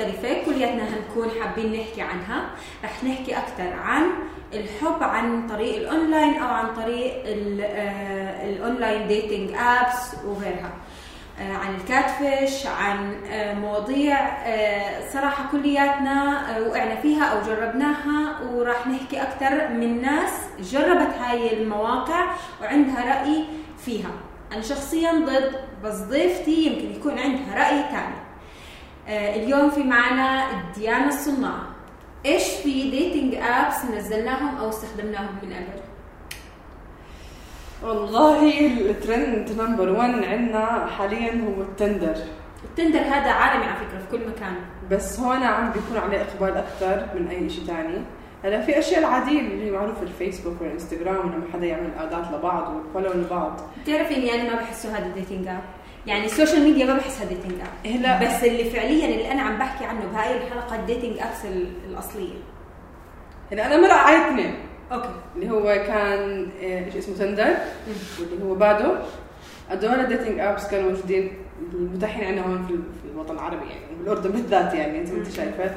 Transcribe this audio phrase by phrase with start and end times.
[0.00, 0.44] مختلفة.
[0.44, 2.44] كلياتنا هنكون حابين نحكي عنها.
[2.84, 4.02] رح نحكي أكثر عن
[4.54, 7.60] الحب عن طريق الأونلاين أو عن طريق ال-
[8.50, 10.70] ال online dating apps وغيرها.
[11.40, 18.40] آه، عن ال catfish عن آه، مواضيع آه، صراحة كلياتنا وقعنا فيها أو جربناها.
[18.52, 22.24] وراح نحكي أكثر من ناس جربت هاي المواقع
[22.62, 23.44] وعندها رأي
[23.84, 24.10] فيها.
[24.52, 25.52] أنا شخصيا ضد
[25.84, 28.25] بس ضيفتي يمكن يكون عندها رأي ثاني
[29.08, 31.58] اليوم في معنا ديانا الصناع.
[32.26, 35.80] إيش في dating apps نزلناهم أو استخدمناهم من قبل
[37.82, 42.16] والله ال trend number 1 عندنا حاليا هو التندر
[42.64, 44.54] التندر هذا عالمي على فكرة في كل مكان.
[44.90, 47.98] بس هون عم بيكون عليه إقبال أكثر من أي شيء ثاني
[48.44, 52.85] هلا في أشياء العادية اللي هي معروفة الفيسبوك والإنستغرام لما حدا يعمل addات لبعض وال
[52.85, 53.60] follow لبعض.
[53.82, 55.60] بتعرفي اني أنا ما بحسه هذا dating app
[56.06, 59.58] يعني ال social media ما بحسها dating app هلا بس اللي فعليا اللي أنا عم
[59.58, 62.34] بحكي عنه بهاي الحلقة ال dating apps ال- الأصلية.
[63.52, 64.54] هلا أنا مرق علي اثنين.
[64.92, 65.08] أوكي.
[65.36, 67.54] اللي هو كان إيش اسمه تندر
[68.20, 68.92] واللي هو بادو
[69.70, 71.32] هدول ال dating apps كانوا موجودين
[71.72, 72.66] متاحين عندنا هون
[73.02, 75.70] في الوطن العربي يعني بالأردن بالذات يعني أنت أنت شايفة.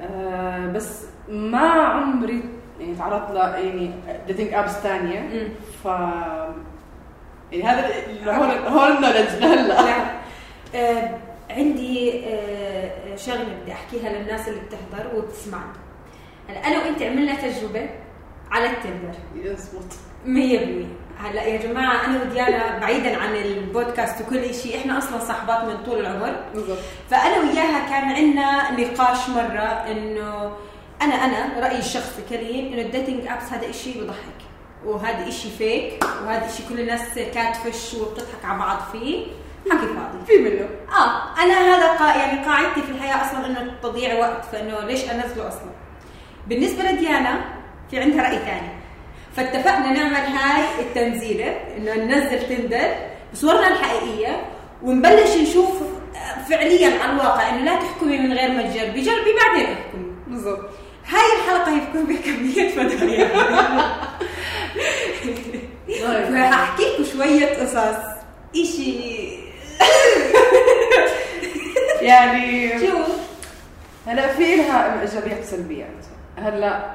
[0.00, 2.42] آه بس ما عمري
[2.80, 3.90] يعني تعرضت ل يعني
[4.26, 5.48] dating apps ثانية.
[5.84, 5.88] ف
[7.52, 7.92] يعني هذا
[8.26, 9.28] هون هون ال knowledge.
[9.40, 10.18] لهلا لا.
[10.74, 11.18] آه
[11.50, 15.72] عندي آه شغلة بدي أحكيها للناس اللي بتحضر وبتسمعنا.
[16.48, 17.90] هلا أنا وانت عملنا تجربة
[18.50, 19.18] على التندر.
[19.34, 19.92] يزبط
[20.24, 20.86] 100%
[21.20, 26.00] هلا يا جماعة أنا وديانا بعيدا عن البودكاست وكل شيء إحنا أصلا صاحبات من طول
[26.00, 26.36] العمر.
[26.54, 26.78] بالضبط.
[27.10, 30.52] فأنا وياها كان عندنا نقاش مرة إنه
[31.02, 34.47] أنا أنا رأيي الشخصي clear إنه ال dating apps هذا إشي بضحك.
[34.86, 37.00] وهذا إشي fake وهذا إشي كل الناس
[37.34, 39.26] catfish وبتضحك على بعض فيه.
[39.70, 40.26] حكي فاضي.
[40.26, 40.68] في منه
[40.98, 45.48] آه أنا هذا قا يعني قاعدتي في الحياة أصلا إنه تضييع وقت فإنه ليش أنزله
[45.48, 45.70] أصلا؟
[46.46, 47.40] بالنسبة لديانا
[47.90, 48.68] في عندها رأي ثاني
[49.36, 52.88] فاتفقنا نعمل هاي التنزيله إنه ننزل تندر
[53.32, 54.42] بصورنا الحقيقية
[54.82, 55.70] ونبلش نشوف
[56.50, 59.00] فعليا على الواقع إنه لا تحكمي من غير ما تجربي.
[59.00, 60.70] جربي بعدين احكمي بالضبط.
[61.08, 63.28] هاي الحلقة هي بتكون بكمية فدايا
[65.88, 66.34] طيب.
[66.34, 68.04] راح احكي لكم شوية قصص.
[68.56, 69.28] إشي.
[72.00, 72.98] يعني شو؟
[74.06, 76.04] هلا في لها ايجابيات وسلبيات
[76.38, 76.90] هلأ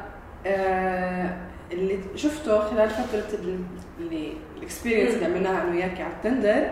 [0.46, 1.38] آه
[1.72, 3.60] اللي شفته خلال فترة ال-
[4.00, 6.68] اللي ال experience اللي عملناها أنا وياكي على التندر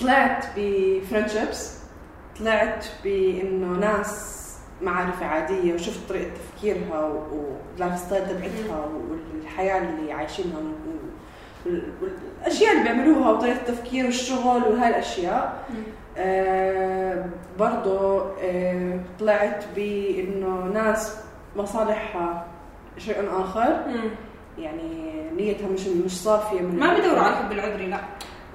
[0.00, 1.72] طلعت ب friendships
[2.38, 4.43] طلعت بإنه ناس
[4.84, 10.58] معارف عادية وشفت طريقة تفكيرها وال lifestyle تبعتها والحياة اللي عايشينها
[11.66, 15.64] والأشياء اللي بيعملوها وطريقة التفكير والشغل وهاي الاشياء
[16.18, 17.24] آه
[17.58, 21.16] برضو آه طلعت بإنه ناس
[21.56, 22.46] مصالحها
[22.98, 23.84] شيء آخر.
[23.88, 24.10] مم.
[24.58, 28.00] يعني نيتها مش مش صافية من ما بدوروا على الحب العذري لا.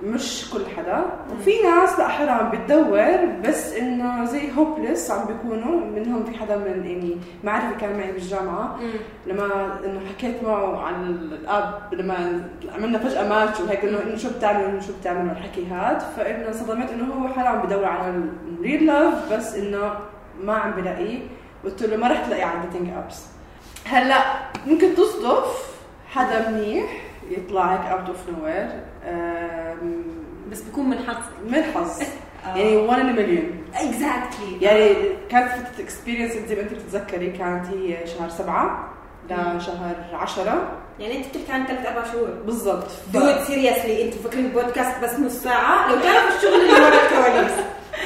[0.03, 1.05] مش كل حدا.
[1.33, 6.85] وفي ناس لا حرام بتدور بس إنه زي hopeless عم بيكونوا منهم في حدا من
[6.85, 8.79] يعني معرفه كان معي بالجامعة.
[9.27, 14.29] لما إنه حكيت معه عن ال app لما عملنا فجأة ماتش وهيك إنه إنه شو
[14.37, 18.13] بتعمل شو بتعمل والحكي هاد فإنه صدمت إنه هو حالا عم بدور على
[18.59, 19.91] ال real love بس إنه
[20.43, 21.19] ما عم بلاقيه
[21.65, 23.25] قلت له ما رح تلاقيه على ال dating apps
[23.85, 24.17] هلأ
[24.67, 25.69] ممكن تصدف
[26.07, 28.67] حدا منيح يطلع هيك out of nowhere
[30.51, 31.15] بس بكون من حظ.
[31.49, 32.01] من حظ
[32.55, 34.93] يعني 1 in million exactly يعني
[35.31, 38.89] كانت فترة experience زي ما انت بتتذكري كانت هي شهر سبعة
[39.29, 40.71] لشهر عشرة.
[40.99, 42.27] يعني انت بتحكي عن ثلاث أربع شهور.
[42.45, 42.87] بالضبط.
[42.87, 47.51] ف- dude seriously أنتوا فاكرين البودكاست بس نص ساعة؟ لو تعرفوا الشغل اللي ورا الكواليس.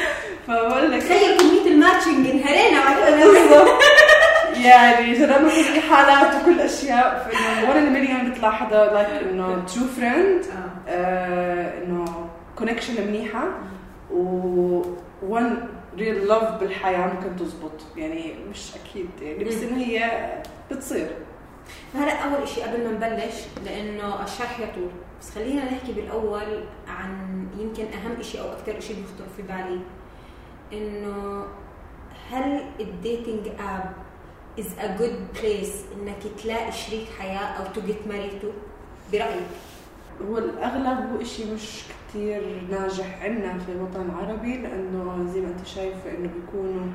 [0.47, 1.03] فبقول لك.
[1.03, 2.79] تخيل كمية ال matching انهرينا
[3.25, 3.67] بالضبط.
[4.55, 7.29] يعني جربنا كل حالات وكل أشياء.
[7.31, 10.45] فانه 1 in million بيطلع حدا like انه true friend
[10.87, 12.05] إنه
[12.57, 13.43] connection منيحة.
[14.11, 14.81] و
[15.31, 15.53] one
[15.97, 17.71] real love بالحياة ممكن تزبط.
[17.97, 19.09] يعني مش أكيد.
[19.21, 20.29] يعني بس إنه هي
[20.71, 21.07] بتصير.
[21.95, 23.35] هلا أول شيء قبل ما نبلش
[23.65, 24.89] لأنه الشرح يطول.
[25.21, 29.79] بس خلينا نحكي بالأول عن يمكن أهم شيء أو أكثر شيء بيخطر في بالي.
[30.73, 31.45] إنه
[32.31, 33.93] هل ال dating app
[34.57, 38.47] is a good place إنك تلاقي شريك حياة أو get married to.
[39.13, 39.47] برأيك؟
[40.29, 42.41] هو الأغلب هو إشي مش كتير
[42.71, 46.85] ناجح عندنا في الوطن العربي لأنه زي ما أنت شايفة إنه بيكونوا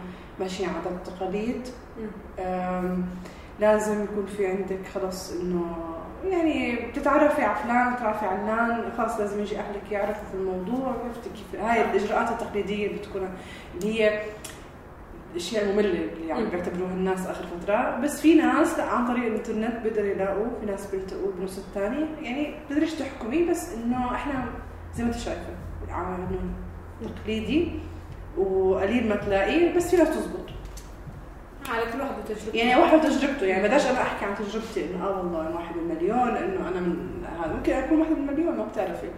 [0.41, 1.69] ماشيين عادات وتقاليد
[2.39, 3.07] أم،
[3.61, 5.77] لازم يكون في عندك خلص إنه
[6.25, 11.31] يعني بتتعرفي على فلان بتتعرفي على علان خلاص لازم يجي أهلك يعرفوا في الموضوع عرفتي
[11.31, 13.29] كيف؟ هاي الإجراءات التقليدية بتكون
[13.75, 14.23] اللي هي
[15.33, 18.01] الأشياء المملة اللي عم بيعتبروها الناس آخر فترة.
[18.01, 22.55] بس في ناس لا عن طريق الإنترنت بيقدروا يلاقوا في ناس بيلتقوا بنص الثاني يعني
[22.67, 24.45] بتقدريش تحكمي بس إنه إحنا
[24.95, 25.51] زي ما أنت شايفة
[25.91, 26.27] عامل
[27.25, 27.71] تقليدي
[28.39, 30.49] وقليل ما تلاقيه بس في ناس تزبط.
[31.69, 35.19] على كل واحد وتجربته يعني واحد تجربته يعني بداش أنا أحكي عن تجربتي إنه آه
[35.19, 37.55] والله واحد من مليون إنه أنا من هذا.
[37.55, 39.09] ممكن أكون واحد من مليون ما بتعرفي.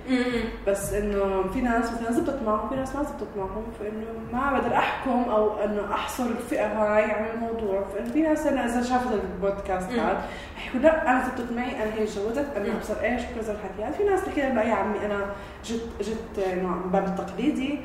[0.67, 4.75] بس إنه في ناس مثلا زبطت معهم في ناس ما زبطت معهم فإنه ما بقدر
[4.77, 7.85] أحكم أو إنه أحصر الفئة هاي عن الموضوع.
[7.95, 12.07] فإنه في ناس أنا إذا شافت البودكاست هذا حيقول لا أنا زبطت معي أنا هي
[12.07, 13.93] تجوزت أنا أبصر إيش وكذا الحكي هذا.
[13.93, 15.27] في ناس تحكي لا يا عمي أنا
[15.65, 17.81] جت جت انه من باب التقليدي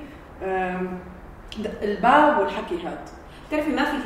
[1.81, 2.97] الباب والحكي هذا
[3.47, 3.97] بتعرفي ما في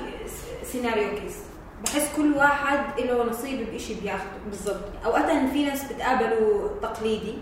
[0.63, 1.43] سيناريو كيس؟
[1.83, 4.39] بحس كل واحد له نصيب بشيء بياخده.
[4.49, 5.05] بالضبط.
[5.05, 7.33] اوقات في ناس بتقابلوا تقليدي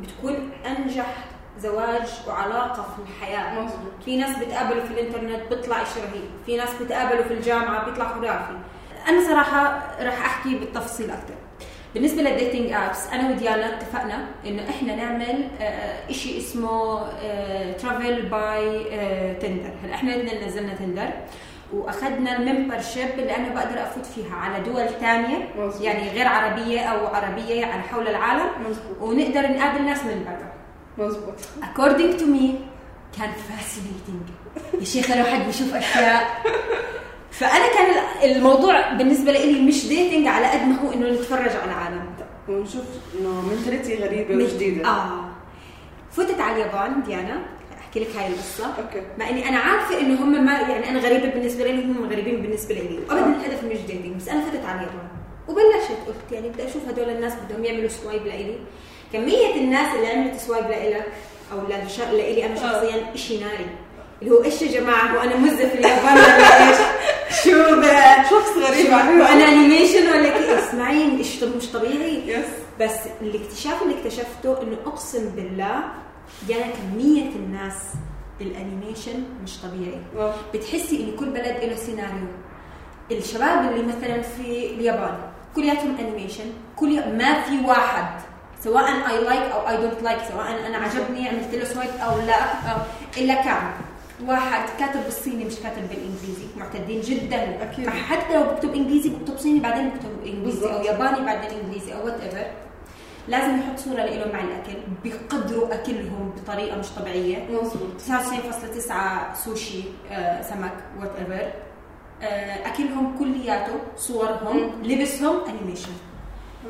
[0.00, 1.14] بتكون أنجح
[1.58, 3.60] زواج وعلاقة في الحياة.
[3.60, 3.92] مظبوط.
[4.04, 6.30] في ناس بتقابلوا في الإنترنت بيطلع شيء رهيب.
[6.46, 8.52] في ناس بتقابلوا في الجامعة بيطلع خرافي.
[9.08, 11.34] أنا صراحة راح أحكي بالتفصيل أكثر
[11.94, 17.00] بالنسبة لل dating apps أنا وديانا اتفقنا إنه إحنا نعمل آه، شيء اسمه
[17.72, 18.84] travel by
[19.34, 21.10] Tinder هلا إحنا الاثنين نزلنا Tinder
[21.72, 25.48] وأخذنا ال membership اللي أنا بقدر أفوت فيها على دول ثانية.
[25.80, 28.46] يعني غير عربية أو عربية على حول العالم.
[28.68, 28.96] مظبوط.
[29.00, 30.52] ونقدر نقابل ناس من برا.
[31.06, 31.34] مظبوط.
[31.62, 32.54] According to me
[33.18, 34.30] كان fascinating.
[34.80, 36.42] يا شيخ الواحد بيشوف أشياء.
[37.30, 42.10] فأنا كان الموضوع بالنسبة لي مش dating على قد ما هو إنه نتفرج على العالم.
[42.48, 42.84] ونشوف
[43.20, 44.88] إنه mentality غريبة وجديدة.
[44.88, 45.24] آه.
[46.10, 47.40] فتت على اليابان ديانا.
[47.90, 48.64] أحكي لك هاي القصة.
[48.66, 49.02] okay.
[49.18, 52.74] مع إني أنا عارفة إنه هم ما يعني أنا غريبة بالنسبة لي هم غريبين بالنسبة
[52.74, 52.98] لي.
[53.08, 55.08] وابدا الهدف مش dating بس أنا فتت اليابان
[55.48, 58.58] وبلشت قلت يعني بدي أشوف هدول الناس بدهم يعملوا swipe لإلي.
[59.12, 61.06] كمية الناس اللي عملت swipe لإلك
[61.52, 61.58] أو
[62.12, 63.66] لإلي أنا شخصيا شيء ناري.
[64.22, 66.76] اللي هو إيش يا جماعة؟ هو أنا مزه في اليابان ولا إيش؟
[67.44, 68.86] شو ب- شخص غريب.
[68.90, 71.04] هو؟ أنا animation ولا كيف اسمعي
[71.56, 72.22] مش طبيعي.
[72.28, 72.46] yes
[72.80, 75.82] بس الاكتشاف اللي اكتشفته إنه أقسم بالله
[76.48, 77.74] يعني كميه الناس
[78.40, 80.00] ال animation مش طبيعي.
[80.54, 82.26] بتحسي إن كل بلد له سيناريو
[83.12, 85.14] الشباب اللي مثلا في اليابان
[85.56, 86.44] كلياتهم animation
[86.76, 88.20] كل ما في واحد
[88.64, 92.42] سواء I like أو I don't like سواء أنا عجبني عملت له swipe أو لا
[92.72, 92.76] أو
[93.16, 93.70] إلا كان
[94.26, 97.86] واحد كاتب بالصيني مش كاتب بالإنجليزي معتدين جدا أكيد.
[97.90, 100.86] فحتى لو بكتب إنجليزي بكتب صيني بعدين بكتب إنجليزي أو بالضبط.
[100.86, 102.46] ياباني بعدين إنجليزي أو whatever
[103.30, 107.46] لازم يحط صورة له مع الأكل بيقدروا أكلهم بطريقة مش طبيعية.
[107.50, 108.00] مظبوط.
[108.08, 109.82] 99.9 سوشي
[110.12, 111.48] آه، سمك whatever
[112.66, 115.92] أكلهم كلياته صورهم لبسهم animation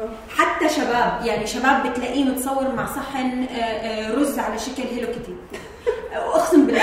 [0.01, 0.09] آه.
[0.37, 5.35] حتى شباب يعني شباب بتلاقيه متصور مع صحن آه، آه، رز على شكل Hello Kitty
[6.15, 6.81] أقسم بالله.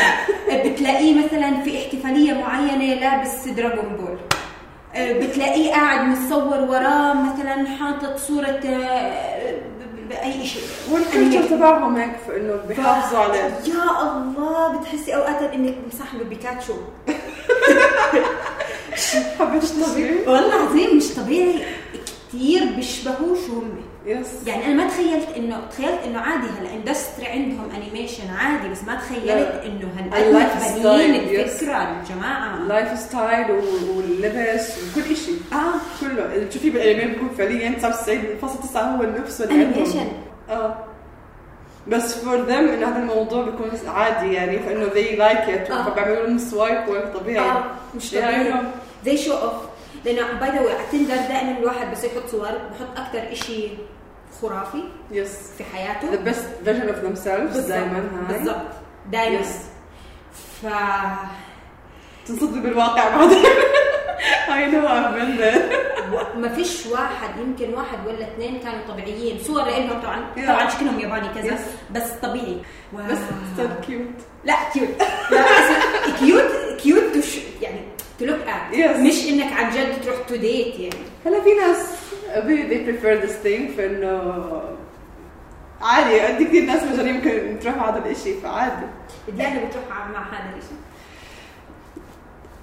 [0.51, 4.18] آه، بتلاقيه مثلا في احتفالية معينة لابس Dragon Ball
[4.96, 9.37] آه، بتلاقيه قاعد متصور وراه مثلا حاطط صورة آه،
[10.10, 10.64] بأي شيء.
[10.91, 16.74] وال culture تبعهم هيك إنه بيحافظوا عليه؟ يا الله بتحسي أوقات إنك مصاحبه بيكاتشو.
[19.40, 21.66] حبيت الطبيعي والله العظيم مش طبيعي.
[22.30, 23.82] كثير بيشبهوش هم.
[24.08, 28.84] yes يعني أنا ما تخيلت انه تخيلت إنه عادي هلا industry عندهم animation عادي بس
[28.84, 29.62] ما تخيلت.
[29.66, 31.16] إنه هالقد بنين.
[31.16, 32.58] الفكرة الجماعة.
[32.58, 33.51] ال lifestyle
[33.96, 36.02] واللبس وكل شيء آه.
[36.02, 36.34] كله.
[36.36, 39.66] اللي تشوفيه بالانمي بيكون فعليا 99.9 هو نفسه اللي.
[39.65, 40.08] animation
[40.50, 40.76] آه.
[41.88, 45.72] بس for them انه هذا الموضوع بيكون عادي يعني فإنه they like it.
[45.72, 45.90] آه.
[45.90, 46.79] فبيعملوا لهم swipe
[47.14, 47.50] طبيعي.
[47.50, 47.64] آه.
[47.96, 48.54] مش طبيعي.
[49.06, 49.53] زي show off
[50.06, 53.78] لأنه by the way على Tinder دائما الواحد بس يحط صور بحط أكثر شيء
[54.41, 56.12] خرافي yes في حياته.
[56.12, 58.65] The best version of themselves دائما هاي بالضبط.
[59.12, 59.56] دائما yes
[60.62, 60.65] ف
[62.27, 63.44] تنصدم بالواقع بعدين.
[64.48, 69.39] I know I've ما فيش واحد يمكن واحد ولا اثنين كانوا طبيعيين.
[69.44, 70.25] صور لهم طبعا.
[70.36, 70.48] Yeah.
[70.48, 71.56] طبعا شكلهم ياباني كذا.
[71.58, 71.94] Yes.
[71.96, 72.58] بس طبيعي.
[72.94, 73.06] wow.
[73.06, 74.22] بس still cute.
[74.46, 74.89] لا cute
[75.32, 75.46] لا
[76.20, 76.51] cute
[76.84, 77.25] cute
[77.62, 77.79] يعني
[78.22, 78.75] look at.
[78.75, 78.98] Yes.
[78.98, 81.06] مش إنك عن جد تروح to date يعني.
[81.25, 84.62] هلا في ناس they they prefer this thing فانه
[85.81, 88.86] عادي عندي كثير ناس مجانين ممكن تروح على هذا الشيء فعادي.
[89.27, 90.77] ديانا بتروح مع مع هذا الشيء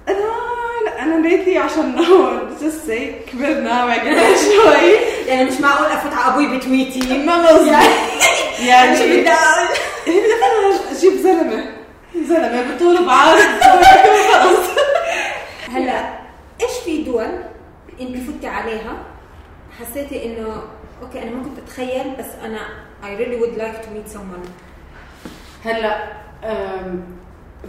[0.08, 0.34] أنا
[0.84, 1.96] لا أنا lately عشان
[2.60, 4.92] just say كبرنا وعقلنا شوي.
[5.26, 7.72] يعني مش معقول أفوت على أبوي بتويتي؟ ما غصب
[8.66, 9.68] يعني شو بدي أقول
[10.06, 11.64] يعني أجيب زلمة.
[12.16, 13.38] زلمة بطول بعرض
[14.32, 14.68] خلص
[15.74, 16.04] هلا
[16.60, 17.26] إيش في دول
[18.00, 18.96] انت فتي عليها
[19.80, 20.62] حس حسيتي إنه
[21.02, 22.58] okay أنا ما كنت اتخيل بس أنا
[23.02, 24.48] I really would like to meet someone.
[25.64, 26.08] هلأ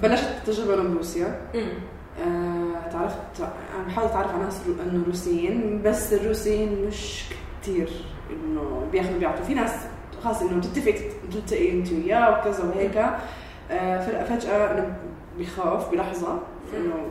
[0.04, 1.42] بلشت التجربه من روسيا.
[1.56, 3.18] آه، تعرفت
[3.78, 7.24] عم بحاول أتعرف على ناس إنه روسيين بس الروسيين مش
[7.62, 7.90] كثير
[8.30, 9.46] إنه بياخذوا بيعطوا.
[9.46, 9.72] في ناس
[10.24, 10.96] خاص إنه بتتفق
[11.32, 12.98] تلتقي أنت وياه وكذا وهيك.
[13.72, 14.98] آه، ف- فجأة انه
[15.38, 16.40] بيخاف بلحظة
[16.78, 17.08] إنه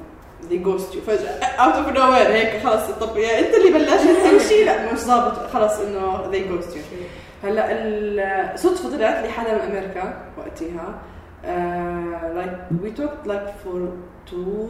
[0.51, 1.01] they ghost you.
[1.07, 5.33] فجأة out of nowhere هيك خلص طب يا أنت اللي بلشت امشي لا مش ظابط
[5.51, 6.81] خلص إنه they ghost you.
[7.47, 10.95] هلأ صدفة طلعت لي حدا من أمريكا وقتها.
[12.35, 13.93] like we talk like for
[14.31, 14.69] two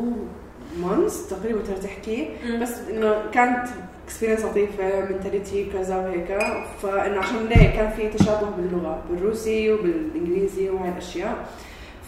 [0.78, 2.28] months تقريبا تحكي.
[2.62, 3.68] بس إنه كانت
[4.04, 6.38] experience لطيفة mentality كذا وهيك.
[6.82, 11.34] فإنه عشان ليه؟ كان في تشابه باللغة بالروسي وبالإنجليزي وهاي الأشياء.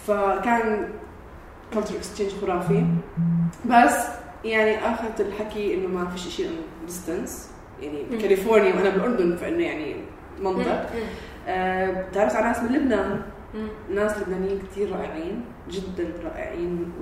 [0.06, 0.88] فكان
[1.75, 2.85] culture exchange خرافي
[3.64, 3.94] بس
[4.44, 7.50] يعني أخذت الحكي إنه ما فيش شيء انه distance
[7.82, 8.18] يعني مم.
[8.18, 9.96] بكاليفورنيا وأنا بالاردن فإنه يعني
[10.42, 10.87] منطق.
[11.49, 13.23] آه، تعرفت على ناس من لبنان.
[13.94, 16.92] ناس لبنانيين كثير رائعين جدا رائعين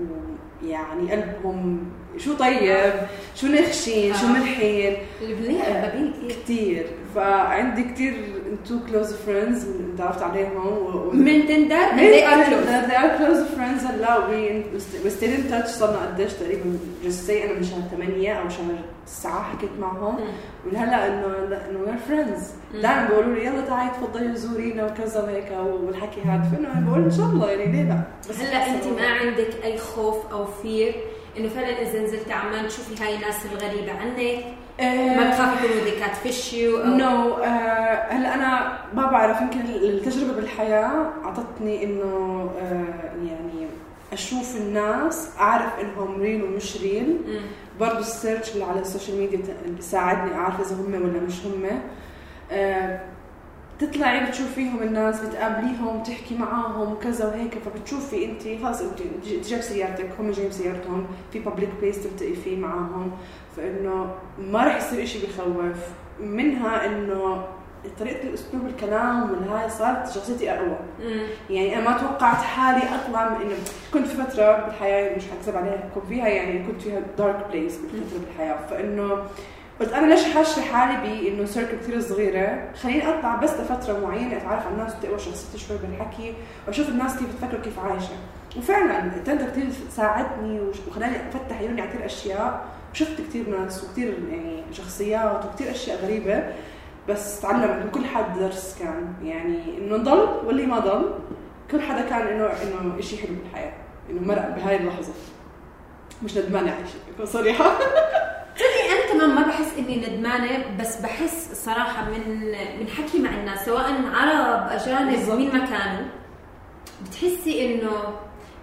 [0.62, 1.78] ويعني قلبهم
[2.16, 2.92] شو طيب
[3.34, 4.30] شو نخشين شو آه.
[4.30, 8.14] ملحين اللبنانيين حبابين كثير كثير فعندي كثير
[8.68, 9.66] two close friends
[9.98, 11.10] تعرفت عليهم و...
[11.12, 12.90] من Tinder they are close.
[12.90, 14.62] they are close friends هلا we
[15.04, 15.66] we stayed in touch.
[15.66, 18.74] صرنا قديش تقريبا just say أنا من شهر 8 أو شهر
[19.06, 20.18] 9 حكيت معهم.
[20.66, 21.26] ولهلا انه
[21.70, 22.52] إنه we're friends.
[22.82, 25.52] دائما بيقولوا لي يلا تعي تفضلي زورينا وكذا وهيك
[25.82, 28.00] والحكي هذا فإنه أنا بقول إن شاء الله يعني ليه لا.
[28.30, 30.94] بس هلا انت ما عندك أي خوف أو fear
[31.38, 34.44] إنه فعلا إذا نزلت عمان تشوفي هاي الناس الغريبة عنك
[35.16, 37.34] ما بتخافي يكونوا they catfish you أو no
[38.10, 43.66] هلا أنا ما بعرف يمكن التجربة بالحياة أعطتني إنه آه، يعني
[44.12, 47.18] أشوف الناس أعرف إنهم real ومش real.
[47.80, 51.80] برضه ال search اللي على ال social media بيساعدني أعرف إذا هم ولا مش هم
[52.52, 53.00] آه،
[53.78, 58.98] تطلعي بتشوفيهم الناس بتقابليهم بتحكي معاهم وكذا وهيك فبتشوفي انت خلص انت
[59.48, 63.10] جايب سيارتك هم جايب سيارتهم في public place تلتقي فيه معاهم
[63.56, 65.76] فإنه ما رح يصير إشي بخوف.
[66.20, 67.44] منها إنه
[68.00, 70.78] طريقة الأسلوب الكلام والهاي صارت شخصيتي أقوى.
[71.04, 71.26] مم.
[71.50, 73.54] يعني أنا ما توقعت حالي أطلع من إنه
[73.92, 78.18] كنت في فترة بالحياة مش حكذب عليها كنت فيها يعني كنت فيها دارك بليس بالفترة
[78.26, 78.66] بالحياة.
[78.70, 79.22] فإنه
[79.80, 84.66] قلت أنا ليش حاشر حالي بانه سيركل كثير صغيرة؟ خليني أطلع بس لفترة معينة أتعرف
[84.66, 86.34] على الناس تقوى شخصيتي شوي بالحكي
[86.66, 88.14] وأشوف الناس كيف بتفكر كيف عايشة.
[88.56, 94.62] وفعلا تندر كثير ساعدني وخلاني أفتح عيوني على كثير أشياء وشفت كثير ناس وكثير يعني
[94.72, 96.44] شخصيات وكثير أشياء غريبة.
[97.08, 101.14] بس تعلمت من كل حد درس كان يعني إنه ضل واللي ما ضل.
[101.70, 103.72] كل حدا كان انه إنه شيء حلو بالحياة
[104.10, 105.12] إنه مرق بهاي اللحظة.
[106.22, 107.78] مش ندمانه على شيء صريحة.
[108.56, 113.64] تصدقي أنا كمان ما بحس إني ندمانة بس بحس صراحة من من حكي مع الناس
[113.66, 113.84] سواء
[114.14, 115.28] عرب أجانب.
[115.34, 116.06] مين ما كانوا
[117.06, 117.92] بتحسي إنه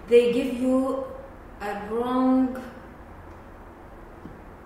[0.10, 0.96] they give you
[1.62, 2.58] a wrong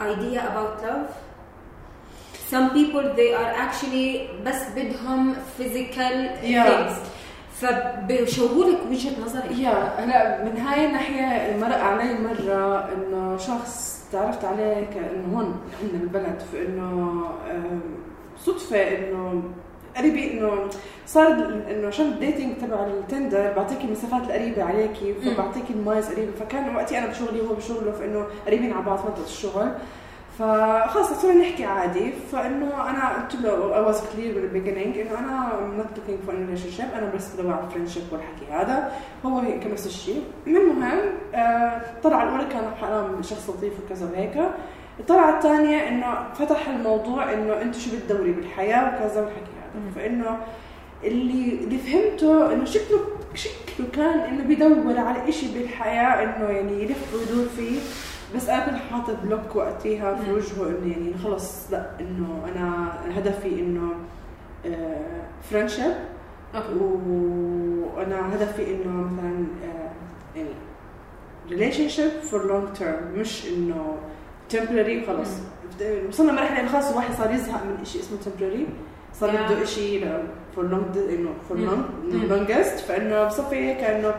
[0.02, 1.10] idea about love
[2.52, 6.68] some people they are actually بس بدهم physical Yeah.
[6.68, 6.94] things
[7.62, 14.46] فبيشوهوا لك وجهة نظرك يا هلا من هاي الناحية مرق علي مرة إنه شخص تعرفت
[14.46, 17.24] عليه كأنه هون عندنا بالبلد فانه
[18.38, 19.44] صدفة إنه
[19.98, 20.52] قريبي إنه
[21.06, 21.28] صار
[21.72, 26.76] إنه عشان ال dating تبع التندر بعطيكي المسافات القريبة عليكي فبعطيكي ال miles قريبة فكان
[26.76, 29.72] وقتي أنا بشغلي وهو بشغله فإنه قريبين على بعض منطقه الشغل.
[30.40, 32.14] فخلص صرنا نحكي عادي.
[32.32, 36.32] فإنه أنا قلت له I was clear من ال beginning إنه أنا not looking for
[36.32, 38.92] a relationship أنا بس بدور على friendship والحكي هذا.
[39.26, 40.24] هو هيك نفس الشيء.
[40.48, 41.00] المهم
[41.36, 44.38] آه طلع الاولى كان حرام شخص لطيف وكذا وهيك.
[45.00, 49.92] الطلعة الثانية إنه فتح الموضوع إنه انت شو بتدوري بالحياة وكذا والحكي هذا.
[49.96, 50.38] فإنه
[51.04, 53.00] اللي اللي فهمته إنه شكله
[53.34, 57.80] شكله كان إنه بيدور على إشي بالحياة إنه يعني يلف ويدور فيه.
[58.36, 60.32] بس أنا كنت حاطة block وقتها في.
[60.34, 63.90] وجهه إنه يعني خلص لأ إنه أنا هدفي إنه
[65.52, 65.94] friendship
[67.96, 70.50] وأنا هدفي إنه مثلا آه، يعني
[71.50, 73.96] relationship for long term مش إنه
[74.54, 75.30] temporary وخلص
[76.10, 78.60] وصلنا مرحلة إنه خلص الواحد صار يزهق من شيء اسمه temporary
[79.20, 79.30] صار.
[79.32, 80.24] بده شيء
[80.56, 81.58] for long إنه for.
[81.58, 81.86] long.
[82.32, 84.16] longest فإنه بصفي هيك إنه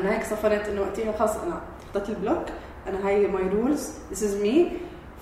[0.00, 1.60] أنا هيك صفنت إنه وقتها خلص أنا
[1.94, 2.42] حطيت ال block
[2.88, 4.72] أنا هاي my rules this is me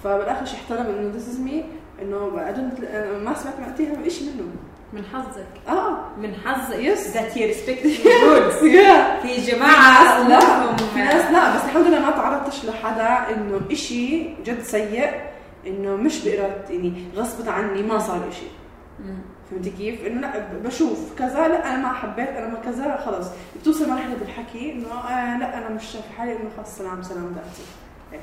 [0.04, 1.64] فبالآخر شي احترم إنه this is me
[2.02, 2.18] إنه
[3.24, 4.44] ما سمعت وقتها شيء منه.
[4.92, 5.68] من حظك.
[5.68, 5.98] آه.
[6.22, 6.76] من حظك.
[7.34, 8.62] He respects your rules.
[8.64, 10.40] يا في جماعة لا.
[10.94, 11.56] في ناس لا.
[11.56, 15.10] بس الحمد لله ما تعرضتش لحدا إنه إشي جد سيء.
[15.66, 16.72] إنه مش بإرادتي.
[16.74, 18.20] يعني غصبا عني ما صار
[19.00, 19.18] مم.
[19.50, 23.26] فهمتي كيف؟ إنه لا بشوف كذا لا أنا ما حبيت أنا ما كذا خلص
[23.60, 27.62] بتوصل مرحلة بالحكي إنه آه لا أنا مش شايفة حالي إنه خلص سلام سلام ذاتي
[28.12, 28.20] هيك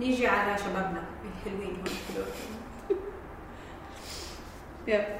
[0.00, 1.76] نيجي على شبابنا الحلوين
[2.16, 2.24] هون.
[4.88, 5.06] يا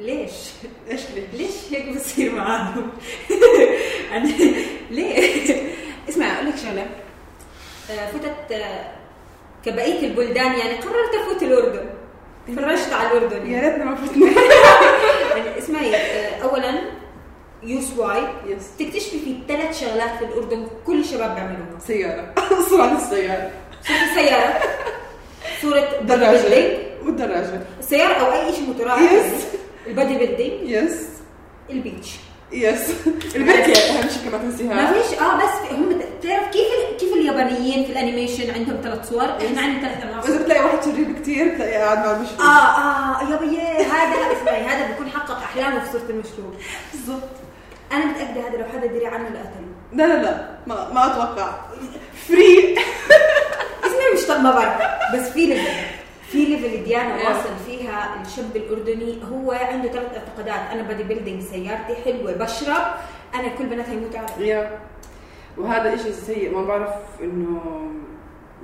[0.00, 0.50] ليش؟
[0.90, 2.90] إيش ليش؟ ليش هيك بصير معاهم؟
[4.10, 4.32] يعني
[4.90, 5.62] ليه؟
[6.08, 6.86] اسمع أقول لك شغلة
[7.90, 8.92] آه، فتت آه،
[9.64, 11.97] كبقية البلدان يعني قررت افوت الأردن
[12.56, 14.26] فرجت على الاردن يا ريتنا ما فتنا
[15.36, 16.74] يعني اسمعي آه، اولا
[17.62, 21.78] يوس واي يس تكتشفي في ثلاث شغلات في الأردن كل الشباب بيعملوها.
[21.86, 22.34] سيارة.
[22.70, 23.50] سرعة السيارة.
[23.82, 24.60] صورة السيارة.
[25.62, 26.78] صورة دراجة.
[27.04, 27.60] والدراجة.
[27.78, 29.46] السيارة أو أي شيء متراكم يس.
[29.86, 31.06] البودي بيلدينج يس
[31.70, 32.16] البيتش.
[32.52, 32.90] يس
[33.36, 34.92] البنت يعني أهم شيء ما تنسيها.
[34.92, 35.88] فيش آه بس هم
[36.20, 36.66] بتعرف كيف
[37.00, 41.12] كيف اليابانيين في الانيميشن عندهم ثلاث صور؟ إحنا عندنا ثلاث وإذا عناصر بتلاقي واحد شرير
[41.22, 43.46] كثير بتلاقيه قاعد مع المشروع آه آه يابا
[43.92, 46.52] هذا اسمعي هذا بيكون حقق أحلامه في صورة المشروع
[46.92, 47.28] بالضبط.
[47.92, 50.48] أنا متأكدة هذا لو حدا دري عنه لقتله لا لا لا.
[50.66, 51.50] ما ما أتوقع.
[52.28, 52.74] فري
[53.84, 54.82] اسمعي مش طب ما بعرف.
[55.14, 55.70] بس في ليفل
[56.32, 57.26] في ليفل ديانا إيه.
[57.28, 57.48] واصل
[57.88, 60.70] فيها الشاب الأردني هو عنده ثلاث اعتقادات.
[60.72, 62.84] أنا بادي بيلدينج سيارتي حلوة بشرب
[63.34, 64.78] أنا كل بنات هيموتوا علي يا.
[65.58, 66.92] وهذا إشي سيء ما بعرف
[67.22, 67.60] إنه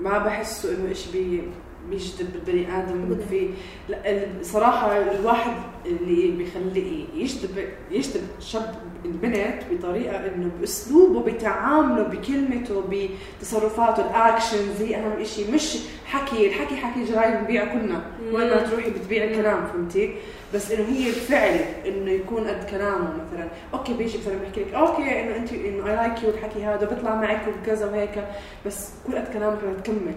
[0.00, 1.48] ما بحسه إنه إشي بي
[1.90, 3.16] بيجذب البني آدم.
[3.30, 3.48] في
[3.88, 5.52] لا صراحة الواحد
[5.86, 8.74] اللي بيخليه يجذب يجذب شاب
[9.04, 15.52] البنت بطريقة إنه بأسلوبه بتعامله بكلمته بتصرفاته ال actions هي أهم إشي.
[15.52, 18.02] مش حكي الحكي حكي جرايد بنبيع كلنا.
[18.32, 20.14] وين ما تروحي بتبيع الكلام فهمتي؟
[20.54, 23.48] بس إنه هي الفعل إنه يكون قد كلامه مثلا.
[23.74, 27.14] okay بيجي مثلا بيحكي لك okay إنه انت إنه I like you الحكي هذا بيطلع
[27.14, 28.24] معك وكذا وهيك.
[28.66, 30.14] بس كل قد كلامك بدها تكمل.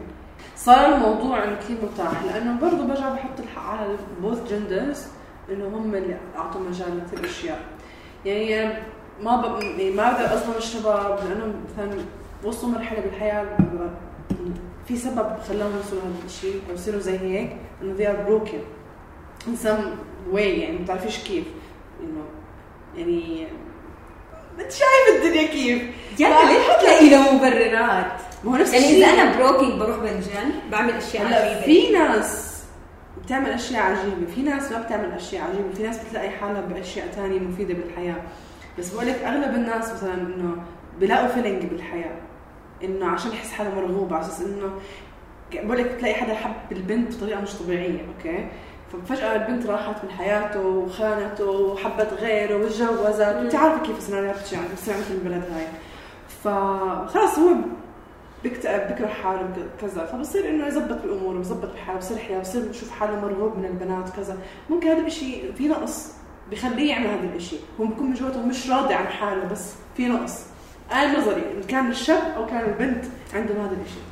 [0.57, 5.03] صار الموضوع انه كثير متاح لأنه برضه برجع بحط الحق على both genders
[5.49, 7.59] إنه هم اللي أعطوا مجال لكثير أشياء.
[8.25, 8.73] يعني
[9.21, 9.61] ما ب...
[9.61, 12.01] يعني ما بقدر اظلم الشباب لأنه مثلا
[12.43, 13.45] وصلوا مرحله بالحياة
[14.87, 18.61] في سبب خلاهم يوصلوا هذا الشيء أو يصيروا زي هيك إنه they are broken
[19.47, 19.83] in some
[20.33, 20.37] way.
[20.37, 21.45] يعني ما بتعرفيش كيف.
[22.03, 22.23] إنه
[22.97, 23.47] يعني
[24.59, 25.81] انت شايف الدنيا كيف.
[26.19, 26.27] لا.
[26.27, 29.05] ليه حتلاقي له مبررات؟ ما هو نفس يعني الشيء.
[29.05, 31.61] إذا أنا بروكينج بروح بنجان بعمل أشياء هلا عجيبة.
[31.61, 32.57] في ناس
[33.25, 37.39] بتعمل أشياء عجيبة في ناس ما بتعمل أشياء عجيبة في ناس بتلاقي حالها بأشياء تانية
[37.39, 38.15] مفيدة بالحياة.
[38.79, 40.55] بس بقول لك أغلب الناس مثلا إنه
[40.99, 42.15] بلاقوا فيلينج بالحياة
[42.83, 44.71] إنه عشان يحس حاله مرغوب على أساس إنه
[45.53, 48.47] بقول لك بتلاقي حدا حب البنت بطريقة مش طبيعية أوكي؟
[48.93, 53.21] ففجأة البنت راحت من حياته وخانته وحبت غيره وتجوزت.
[53.21, 55.67] انت عارفه كيف السيناريوهات بتصير يعني بتصير مثل البلد هاي.
[56.43, 57.55] فخلص هو
[58.43, 59.49] بيكتئب بكره حاله
[59.81, 60.05] كذا.
[60.05, 64.37] فبصير إنه يظبط باموره بظبط بحاله بصير حياة بصير بشوف حاله مرغوب من البنات كذا.
[64.69, 66.11] ممكن هذا الشيء في نقص
[66.51, 70.43] بخليه يعمل هذا الشيء هو بيكون من جواته مش راضي عن حاله بس في نقص.
[70.91, 74.03] أنا نظري إن كان الشاب أو كان البنت عندهم هذا الشيء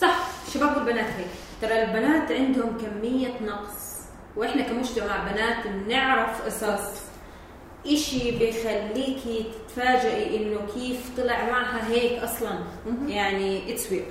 [0.00, 0.28] صح.
[0.46, 1.26] الشباب والبنات هيك.
[1.62, 3.92] ترى البنات عندهم كمية نقص.
[4.36, 7.02] وإحنا كمجتمع بنات بنعرف قصص
[7.86, 12.58] إشي بيخليكي تتفاجئي إنه كيف طلع معها هيك أصلا.
[13.06, 14.04] يعني it's weird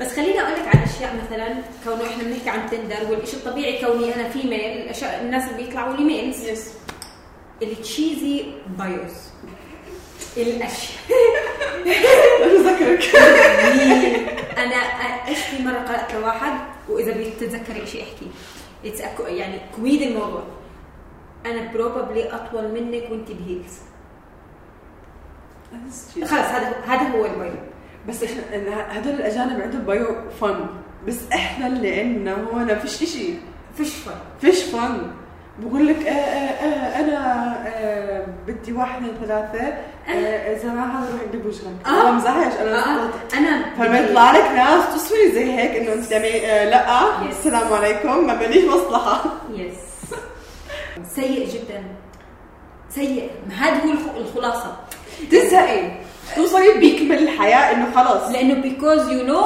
[0.00, 1.48] بس خليني أقول لك عن أشياء مثلا
[1.84, 6.04] كونه إحنا بنحكي عن تندر والشيء الطبيعي كوني أنا female الاشياء الناس اللي بيطلعوا لي
[6.04, 6.72] males yes
[7.62, 8.44] ال cheesy
[8.78, 9.12] bios
[10.36, 10.98] الأشياء.
[12.40, 13.16] بذكرك
[14.62, 14.76] أنا
[15.28, 16.52] إيش في مرة قرأت لواحد
[16.88, 19.26] وإذا بتتذكري شيء أحكي.
[19.28, 20.42] يعني كوميد الموضوع
[21.46, 23.78] أنا probably أطول منك وانت ب heels.
[26.22, 27.52] خلص هذا هذا هو ال bio
[28.08, 30.06] بس إحنا هدول الأجانب عندهم bio
[30.40, 30.66] fun.
[31.06, 33.34] بس إحنا اللي عندنا هون فيش إشي.
[33.76, 34.12] فيش فن.
[34.40, 35.10] فيش فن.
[35.58, 39.60] بقول لك آه آه آه أنا آه بدي واحد اثنين ثلاثة
[40.08, 42.02] آه إذا ما هذا روح اقلب وجهك آه.
[42.02, 43.10] أنا مزهج أنا آه.
[43.38, 47.28] أنا فلما يطلع لك ناس تصفي زي هيك إنه أنت آه لا.
[47.28, 48.26] السلام عليكم.
[48.26, 49.24] ما بليش مصلحة.
[49.50, 49.74] يس
[51.14, 51.84] سيء جدا.
[52.90, 53.30] سيء.
[53.58, 54.76] هذا هو الخ- الخلاصة.
[55.30, 55.90] تزهقي
[56.36, 59.44] توصلي بيك من الحياة إنه خلص لأنه بيكوز يو نو.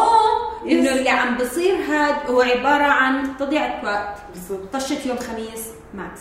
[0.66, 4.72] إنه اللي عم بصير هاد هو عبارة عن تضييع وقت بالضبط.
[4.76, 5.66] طشت يوم خميس.
[5.94, 6.20] max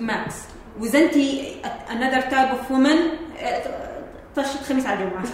[0.00, 0.34] max
[0.80, 1.14] وإذا أنت
[1.88, 2.98] another type of woman
[3.40, 3.62] آه،
[4.36, 5.24] طشت خميس على الجمعة.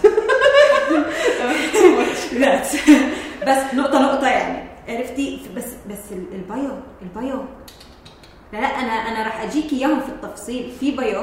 [3.47, 4.69] بس نقطة نقطة يعني.
[4.87, 7.45] عرفتي؟ بس بس ال- ال bio ال bio
[8.53, 11.21] لا أنا أنا راح اجيك اياهم في التفصيل في bio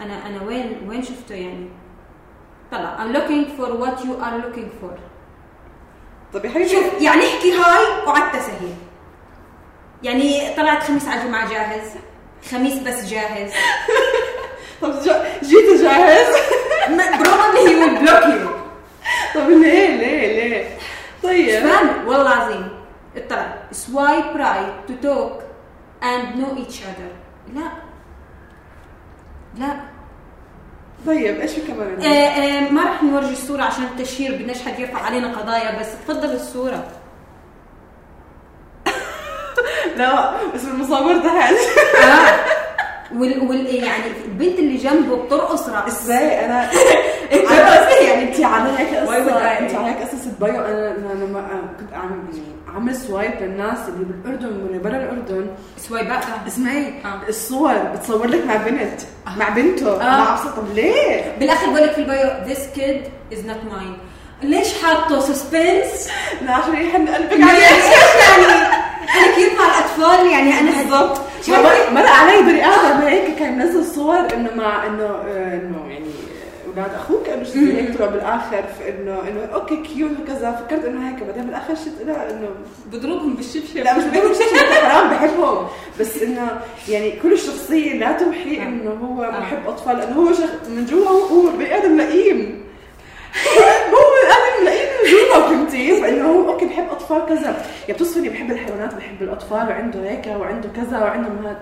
[0.00, 1.68] أنا أنا وين وين شفته يعني؟
[2.72, 4.98] طلع I'm looking for what you are looking for.
[6.34, 6.68] طب يا حبيبي.
[6.68, 8.74] شوف يعني احكي هاي وعدت سهل
[10.02, 11.90] يعني طلعت خميس على جمعة جاهز
[12.50, 13.52] خميس بس جاهز.
[14.82, 14.92] طب
[15.42, 16.36] جيت جاهز.
[16.88, 18.48] probably he will block you.
[19.34, 20.76] طب ليه ليه ليه؟
[21.22, 21.60] طيب.
[21.60, 22.68] فاهم؟ والله العظيم.
[23.16, 25.45] اطلع swipe right to talk
[26.16, 27.10] and know each other
[27.54, 27.68] لا.
[29.58, 29.80] لا.
[31.06, 34.98] طيب إيش في كمان؟ آه آه ما راح نورجي الصورة عشان التشهير بدناش حد يرفع
[35.02, 36.84] علينا قضايا بس تفضل الصورة
[39.96, 41.54] لا بس بالمصور تحت.
[42.04, 42.46] آه.
[43.14, 46.70] وال, وال يعني البنت اللي جنبه بترقص رقص إزاي؟ أنا
[48.06, 49.58] يعني أنت would قصه?
[49.58, 51.48] أنت على هيك قصة ال bio أنا لما
[51.80, 55.46] كنت اعمل يعني عامل swipe للناس اللي بالأردن واللي برا الأردن.
[55.78, 57.28] swipe اسمعي آه.
[57.28, 57.74] الصور.
[57.74, 59.00] بتصور لك مع بنت.
[59.36, 60.00] مع بنته.
[60.00, 60.04] آه.
[60.04, 63.96] مع أبسط طب ليه؟ بالآخر بقول لك في ال bio this kid is not mine.
[64.42, 66.08] ليش حاطه suspense؟
[66.42, 68.75] لا عشان يحن قلبك عليه؟ يعني؟
[69.16, 71.20] أنا كيف مع الأطفال؟ يعني أنا بالضبط؟
[71.92, 76.06] مرق علي بني آدم هيك كان منزل صور إنه مع إنه آه، إنه يعني
[76.66, 77.46] أولاد أخوك انه
[77.78, 79.18] هيك طلعوا بالآخر في إنه
[79.54, 81.22] okay cute وكذا فكرت إنه هيك.
[81.22, 82.48] بعدين بالآخر شفت لا إنه
[82.92, 83.76] بضربهم بالشبشب.
[83.76, 85.66] لا مش بدهم شيء حرام بحبهم.
[86.00, 88.62] بس إنه يعني كل الشخصية لا توحي آه.
[88.62, 89.40] إنه هو آه.
[89.40, 90.50] محب أطفال لأنه هو شخ...
[90.68, 92.62] من جوا هو- هو بني آدم لئيم
[93.92, 94.04] هو
[95.10, 97.66] جوا فهمتي فانه هو أوكي بحب أطفال كذا.
[97.88, 101.60] يا بتصفني بحب الحيوانات بحب الأطفال وعنده هيك وعنده كذا وعنده هذا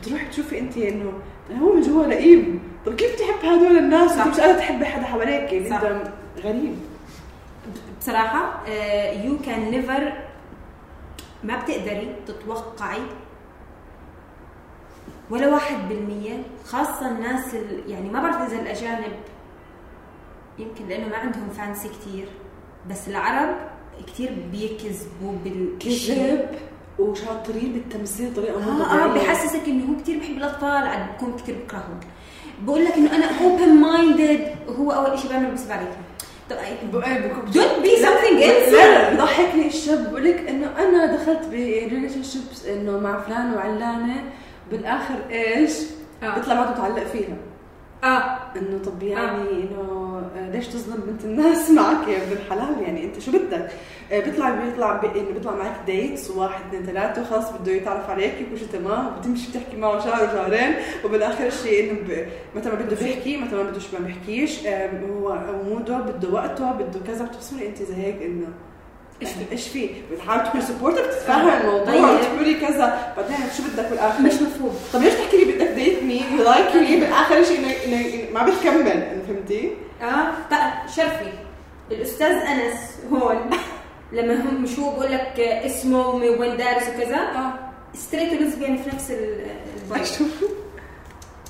[0.00, 1.12] بتروحي بتشوفي انت إنه
[1.60, 2.62] هو من جوا لئيم.
[2.86, 4.26] طب كيف تحب هدول الناس؟ صح.
[4.26, 5.80] مش قادره تحبي حدا حواليك يعني صح.
[5.82, 6.08] أنت
[6.44, 6.76] غريب.
[8.00, 8.68] بصراحة
[9.24, 10.12] يو كان نيفر
[11.44, 13.00] ما بتقدري تتوقعي
[15.30, 19.12] ولا واحد بالمية خاصة الناس ال- يعني ما بعرف إذا الأجانب
[20.58, 22.28] يمكن لأنه ما عندهم فانسي كتير.
[22.90, 23.56] بس العرب
[24.06, 26.48] كتير بيكذبوا بالشيء كذب
[26.98, 32.00] وشاطرين بالتمثيل بطريقة آه آه بحسسك إنه هو كثير بحب الأطفال عاد بكون كثير بكرههم
[32.62, 35.88] بقول لك إنه أنا open minded هو أول شيء بيعمل بس عليك
[36.50, 36.56] طب
[37.82, 38.72] be something else.
[38.72, 44.24] لا بضحكني الشاب بقول لك إنه أنا دخلت ب relationships إنه مع فلان وعلانة
[44.70, 45.72] بالآخر إيش؟
[46.22, 46.34] آه.
[46.34, 47.36] بيطلع بعده متعلق فيها
[48.04, 48.38] آه.
[48.56, 53.18] إنه طب يعني إنه آه، ليش تظلم بنت الناس؟ معك يا ابن الحلال يعني أنت
[53.18, 53.70] شو بدك؟
[54.12, 58.58] آه، بيطلع بيطلع إنه بيطلع معك dates واحد اثنين ثلاثة وخلاص بده يتعرف عليك كل
[58.58, 63.56] شيء تمام بتمشي بتحكي معه شهر وشهرين وبالآخر شيء إنه متى ما بده بيحكي متى
[63.56, 68.22] ما بدوش ما بيحكيش هو mood ه بده وقته بده كذا بتحسوني أنت زي هيك
[68.22, 68.46] إنه
[69.52, 71.84] إيش في؟ بتحاول تكون sportive تتفهم الموضوع.
[71.84, 72.20] طيب.
[72.22, 73.12] تقولي كذا.
[73.16, 74.74] بعدين شو بدك بالآخر؟ مش مفهوم.
[74.92, 79.22] طب ليش تحكي لي بدك date me you like me بالآخر شيء انه ما بتكمل.
[79.28, 79.70] فهمتي؟
[80.02, 80.90] آه طيب.
[80.96, 81.32] شرفي.
[81.90, 82.74] الأستاذ أنس
[83.12, 83.50] هون.
[84.12, 87.52] لما هم شو بقول لك اسمه وين دارس وكذا آه.
[87.94, 89.46] straight و lesbian في نفس ال-
[89.84, 90.04] ال bio.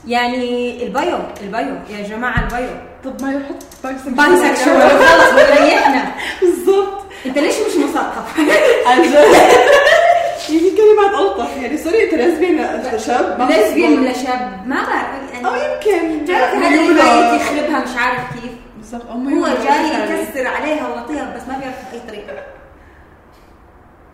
[0.06, 1.74] يعني ال bio ال bio.
[1.90, 2.70] يا جماعة ال bio.
[3.04, 7.03] طب ما يحط bisexual bisexual خلص بيريحنا بالضبط.
[7.26, 8.40] انت ليش مش مثقف؟
[8.88, 9.14] عن جد.
[10.50, 13.98] يعني كلمات ألطف يعني sorry أنت lesbian شاب؟ بتزبط.
[13.98, 15.44] ولا شاب؟ ما بعرف.
[15.46, 16.54] أو يعني يمكن بتعرف.
[16.54, 18.52] اللي جاي يخربها مش عارف كيف.
[18.76, 20.22] بالضبط أو هو جاي ثانية.
[20.22, 22.42] يكسر عليها ويعطيها بس ما بيعرف بأي طريقة.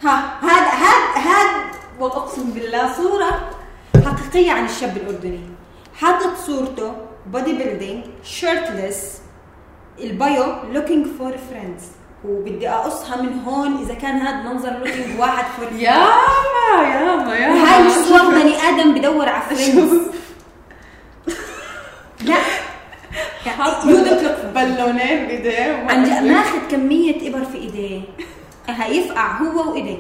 [0.03, 1.65] ها هذا هذا هذا
[2.01, 3.51] واقسم بالله صورة
[4.07, 5.41] حقيقية عن الشاب الأردني.
[6.01, 6.93] حاطط صورته
[7.27, 9.19] body building shirtless
[10.01, 11.83] ال bio looking for friends
[12.25, 17.75] وبدي أقصها من هون إذا كان هذا منظر looking واحد for ياما ياما ياما.
[17.75, 20.01] هاي مش صور بني آدم بدور على friends
[22.25, 22.35] لا.
[23.59, 23.85] حاط
[24.55, 26.33] بالونين بإيديه عن جد.
[26.33, 28.01] ماخذ كمية إبر في إيديه.
[28.69, 29.99] هيفقع هو وإيديه.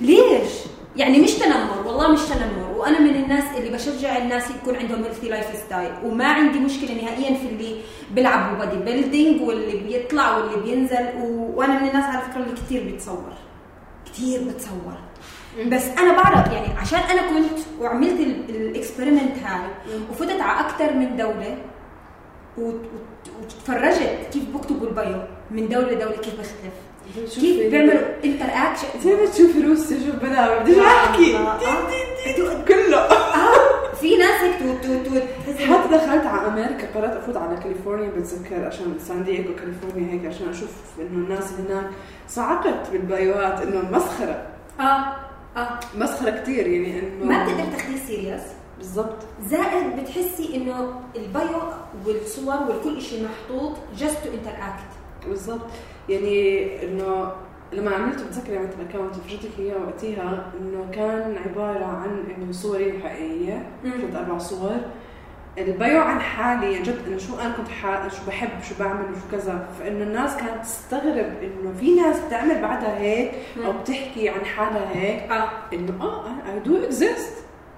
[0.00, 0.50] ليش؟
[0.96, 2.66] يعني مش تنمر والله مش تنمر.
[2.76, 7.48] وأنا من الناس اللي بشجع الناس يكون عندهم healthy lifestyle وما عندي مشكلة نهائيا في
[7.48, 7.76] اللي
[8.10, 11.06] بيلعبوا body building واللي بيطلع واللي بينزل.
[11.20, 11.52] و...
[11.58, 13.32] وأنا من الناس على فكرة اللي كثير بتصور.
[14.12, 14.98] كثير بتصور.
[15.72, 19.60] بس أنا بعرف يعني عشان أنا كنت وعملت ال experiment هاي
[20.10, 21.58] وفتت على أكثر من دولة
[22.58, 25.16] وت- وت- وتفرجت كيف بكتبوا ال bio
[25.50, 26.95] من دولة لدولة كيف بيختلف شوفي.
[27.14, 31.36] كيف بيعملوا interaction زي ما تشوفي روسي شوف بلا بديش أحكي.
[31.36, 32.64] آه، آه.
[32.68, 32.96] كله.
[32.98, 35.10] آه في ناس هيك تو تو تو
[35.46, 40.12] تحس إنه- حتى دخلت على أمريكا قررت أفوت على كاليفورنيا بتذكر عشان سان دييغو كاليفورنيا
[40.12, 41.90] هيك عشان أشوف إنه الناس هناك.
[42.28, 44.42] صعقت بال bio ات إنه مسخرة.
[44.80, 45.16] آه
[45.56, 45.80] آه.
[45.98, 48.42] مسخرة كثير يعني إنه ما بتقدر تاخذيه serious
[48.78, 49.16] بالضبط.
[49.50, 51.60] زائد بتحسي إنه ال bio
[52.06, 55.66] والصور والكل شيء محطوط just to interact بالضبط.
[56.08, 57.32] يعني إنه
[57.72, 62.92] لما عملت بتذكر عملت ال account فرجيتك اياه وقتها إنه كان عبارة عن إنه صوري
[63.84, 63.90] مم.
[63.90, 64.76] ثلاث أربع صور
[65.58, 67.66] ال bio عن حالي يعني جد إنه شو أنا كنت.
[68.12, 72.98] شو بحب شو بعمل وشو كذا فإنه الناس كانت تستغرب إنه في ناس بتعمل بعدها
[73.00, 73.32] هيك
[73.66, 73.72] أو.
[73.72, 77.32] بتحكي عن حالها هيك آه إنه آه I do exist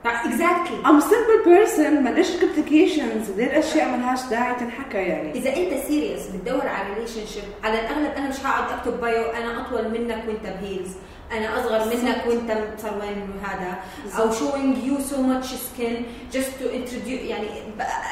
[0.07, 5.33] exactly a simple person ماليش complications دي الاشياء ملهاش داعي تنحكى يعني.
[5.33, 9.91] إذا أنت serious بتدور على relationship على الأغلب أنا مش هقعد أكتب bio أنا أطول
[9.91, 10.91] منك وأنت ب heels.
[11.33, 13.79] أنا أصغر منك وأنت مصروين وهذا
[14.19, 17.47] أو showing you so much skin just to introduce يعني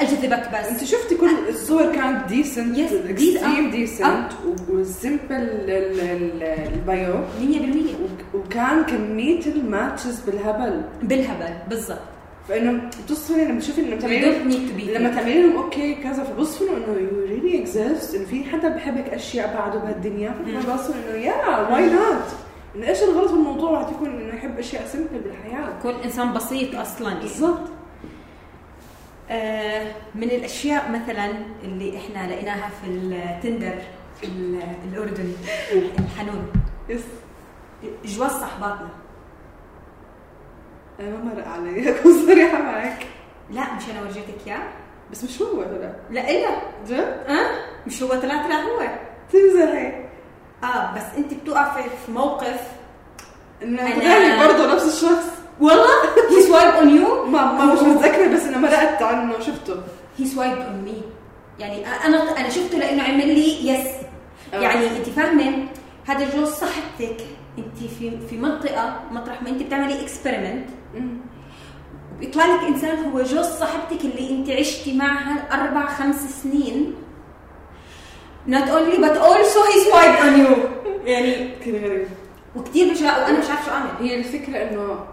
[0.00, 0.66] أجذبك بس.
[0.66, 3.70] أنت شفتي كل الصور كانت decent extreme.
[3.70, 4.28] decent
[4.70, 5.48] وسمبل
[6.74, 10.82] البايو 100% وكان كمية الماتشز بالهبل.
[11.02, 11.98] بالهبل بالضبط.
[12.48, 18.14] فإنه بتصفني لما تشوفي إنه be لما لهم أوكي كذا فبصفنوا إنه يو ريلي اكزيست
[18.14, 22.45] إنه في حدا بحبك أشياء بعده بهالدنيا فبصفنوا إنه يا واي نوت
[22.82, 25.78] إيش الغلط بالموضوع رح يكون إنه يحب أشياء سمبل بالحياة.
[25.82, 27.20] كون إنسان بسيط أصلا يعني.
[27.20, 27.68] بالضبط.
[29.30, 31.30] آه، من الأشياء مثلا
[31.62, 33.78] اللي إحنا لقيناها في التندر
[34.20, 34.62] في ال-
[34.92, 35.32] الأردن
[35.98, 36.52] الحنون.
[36.88, 37.02] yes
[38.04, 38.88] جواز صحباتنا.
[41.00, 41.90] أنا ما مرق علي.
[41.90, 43.06] أكون صريحة معك.
[43.50, 44.68] لا مش أنا ورجيتك اياه
[45.12, 46.56] بس مش هو ولا؟ لا إلا.
[46.86, 47.50] جد؟ أه؟
[47.86, 48.98] مش هو طلع طلع هو.
[49.32, 50.05] تمزحي
[50.66, 51.76] آه بس انت بتوقع
[52.06, 52.60] في موقف
[53.62, 55.26] إنه برضه نفس الشخص.
[55.60, 59.74] والله؟ هي swipe on you ما ما مش متذكرة بس انه مرقت عنه شفته.
[60.18, 61.02] هي swipe on me
[61.58, 63.86] يعني أنا أنا شفته لأنه عمل لي yes
[64.54, 64.60] آه.
[64.60, 65.66] يعني أنت فاهمة؟
[66.06, 67.16] هذا جوز صاحبتك
[67.58, 70.68] أنت في في منطقة مطرح ما أنت بتعملي experiment.
[72.18, 76.94] بيطلع لك إنسان هو جوز صاحبتك اللي أنت عشتي معها أربع خمس سنين.
[78.48, 80.56] Not only but also he swiped on you.
[81.06, 82.06] يعني كثير غريب.
[82.56, 83.90] وكثير مش وأنا مش عارفة شو أعمل.
[84.00, 85.04] هي الفكرة إنه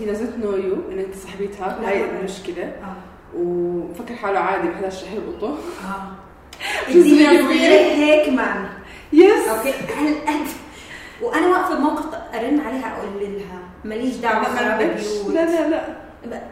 [0.00, 1.78] هي doesn't know you إن أنت صاحبتها.
[1.88, 2.04] هاي.
[2.04, 2.96] المشكلة آه.
[3.36, 6.12] وفكر حاله عادي ما حداش رح يلقطه آه
[6.92, 7.48] صغيره
[7.94, 8.68] هيك man
[9.12, 9.74] yes أوكي
[11.22, 12.04] وأنا واقفة بموقف
[12.34, 14.54] أرن عليها أقول لها ماليش دعوة
[15.32, 15.88] لا لا لا
[16.26, 16.42] ب-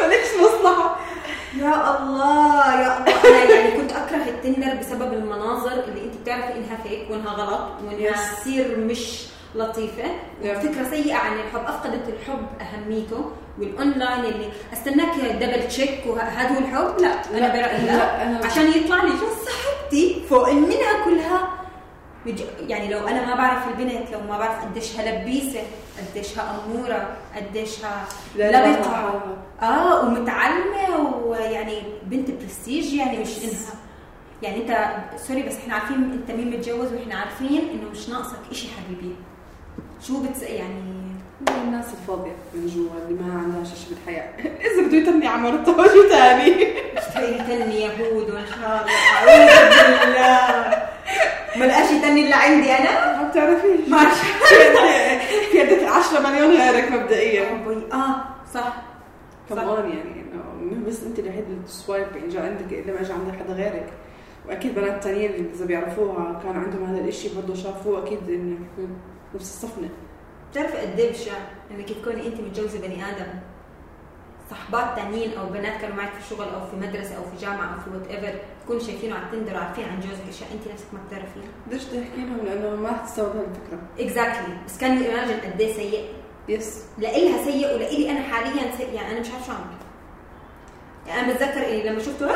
[0.00, 0.96] مالكش مصلحه
[1.60, 3.44] يا الله يا الله.
[3.44, 8.12] أنا يعني كنت أكره التندر بسبب المناظر اللي أنت بتعرفي إنها فيك وإنها غلط وإنها.
[8.12, 9.22] تصير مش
[9.54, 10.02] لطيفة.
[10.42, 10.46] Yeah.
[10.58, 13.30] فكره سيئة عن الحب أفقدت الحب أهميته.
[13.58, 18.46] والاونلاين اللي أستناك double check وهذا هو الحب؟ لا أنا لا، برأيي لا، لا أنا-
[18.46, 21.48] عشان يطلع لي جوز صاحبتي فوق منها كلها.
[22.68, 25.60] يعني لو أنا ما بعرف البنت لو ما بعرف قديشها لبيسة
[26.10, 27.16] قديشها أمورة
[28.36, 29.22] لا، لبقه.
[29.62, 33.74] آه ومتعلمة ويعني بنت برستيج يعني مش انها
[34.42, 38.68] يعني انت سوري بس إحنا عارفين أنت مين متجوز وإحنا عارفين إنه مش ناقصك إشي
[38.68, 39.14] حبيبي.
[40.06, 41.03] شو بتس يعني
[41.62, 44.28] الناس الفاضية من جوا اللي ما عندها شيء بالحياة.
[44.66, 46.48] إذا بده يتني على مرته شو تاني
[47.18, 48.92] يتني يهود وإن شاء الله.
[49.16, 50.84] أعوذ بالله.
[51.56, 53.88] ما لقاش يتني إلا عندي أنا؟ ما بتعرفيش.
[53.88, 53.98] ما
[55.52, 57.64] في عندك 10 مليون غيرك مبدئيا.
[57.92, 58.76] آه صح.
[59.48, 60.24] كمان يعني.
[60.60, 61.44] مو بس أنت الوحيد
[61.88, 63.92] اللي يعني جا عندك إلا ما اجى عندك حدا غيرك.
[64.48, 68.56] وأكيد بنات تانيين اللي إذا بيعرفوها كان عندهم هذا الإشي برضه شافوه أكيد انه
[69.34, 69.88] نفس الصفنة.
[70.54, 71.32] بتعرفي قد إيه بشع
[71.70, 73.26] إنك تكوني أنت متجوزة بني آدم؟
[74.50, 77.80] صحبات تانيين أو بنات كانوا معك في الشغل أو في مدرسة أو في جامعة أو
[77.80, 81.50] في whatever تكونوا شايفينه على التندر وعارفين عن جوزك أشياء أنت نفسك ما بتعرفيها.
[81.70, 83.78] ليش تحكي لهم؟ لأنه ما حتستوعب هالفكرة.
[83.98, 86.04] exactly بس كان imagine قد إيه سيء.
[86.48, 88.92] يس لإلها سيء ولإلي أنا حاليا سيء.
[88.94, 89.64] يعني أنا مش عارفة شو أعمل.
[91.06, 92.34] يعني أنا بتذكر إيه لما شفته آه!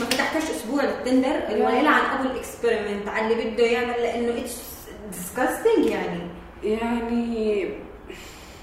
[0.00, 4.62] ما فتحتش أسبوع للتندر الوليله عن أبو الاكسبيرمنت على اللي بده يعمل لأنه اتس
[5.10, 6.20] ديسكاستنج يعني.
[6.62, 7.68] يعني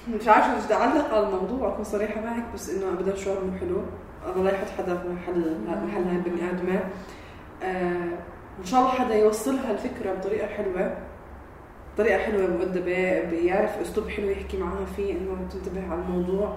[0.08, 3.58] مش عارفة إيش بدي اعلق على الموضوع أكون صريحة معك بس إنه ابدا شعور مو
[3.58, 3.82] حلو.
[4.36, 6.80] الله يحط حدا في محل محل هاي البني آدمة.
[7.62, 8.18] آه
[8.60, 10.96] إن شاء الله حدا يوصلها الفكرة بطريقة حلوة.
[11.98, 16.56] طريقة حلوة مؤدبة بيعرف أسلوب حلو يحكي معها فيه إنه تنتبه على الموضوع.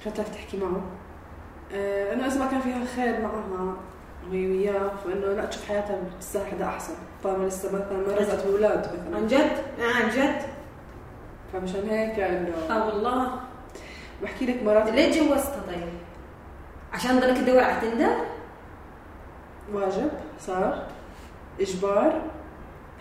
[0.00, 0.82] عشان تعرف تحكي معه؟
[1.74, 3.76] آه إنه إذا ما كان فيها خير معها.
[4.30, 6.94] وياه فإنه لا تشوف حياتها بتستاهل حدا أحسن.
[7.24, 9.16] طالما لسه مثلا ما رزقت بأولاد مثلا.
[9.16, 10.42] عن جد؟ عن جد.
[11.52, 13.30] فمشان هيك إنه آه والله.
[14.22, 15.88] بحكي لك مرات ليه تجوزتها طيب؟
[16.92, 18.14] عشان ضلك تدور على تندر؟
[19.72, 20.10] واجب
[20.40, 20.86] صار.
[21.60, 22.22] إجبار.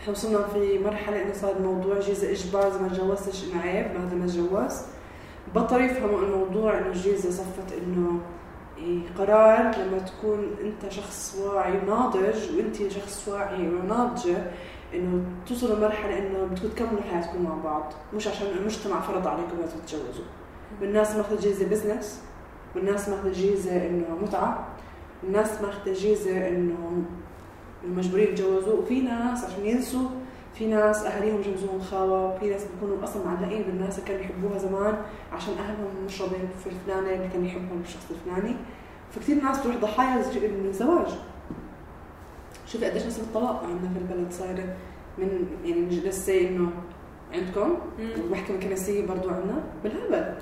[0.01, 4.07] إحنا وصلنا في مرحلة إنه صار الموضوع جيزة إجبار إذا ما تجوزتش انه عيب ما
[4.07, 4.81] هذا ما تجوز.
[5.55, 8.19] بطلوا يفهموا الموضوع إنه جيزة صفت إنه
[8.77, 14.51] القرار لما تكون انت شخص واعي وناضج وانت شخص واعي وناضجة
[14.93, 17.93] إنه توصلوا لمرحلة إنه بدكم تكملوا حياتكم مع بعض.
[18.13, 20.25] مش عشان المجتمع فرض عليكم لازم تتجوزوا.
[20.81, 22.21] والناس ماخذه جيزه بزنس
[22.75, 24.67] والناس ماخذه جيزه إنه متعة.
[25.23, 27.03] والناس ماخذه جيزه إنه
[27.87, 28.73] مجبورين يتجوزوا.
[28.73, 30.09] وفي ناس عشان ينسوا
[30.53, 34.97] في ناس أهاليهم جوزوهم خاوة وفي ناس بيكونوا أصلا معلقين بالناس اللي كانوا يحبوها زمان
[35.33, 38.55] عشان أهلهم مش راضيين في الفلانة اللي كان يحبهم الشخص الفلاني.
[39.11, 41.07] فكثير ناس بتروح ضحايا من الزواج.
[42.67, 44.75] شوفي قديش نسبة الطلاق عندنا في البلد صايرة
[45.17, 46.69] من يعني لسه إنه
[47.33, 49.63] عندكم والمحكمة الكنسية برضو عندنا.
[49.83, 50.33] بالهبل.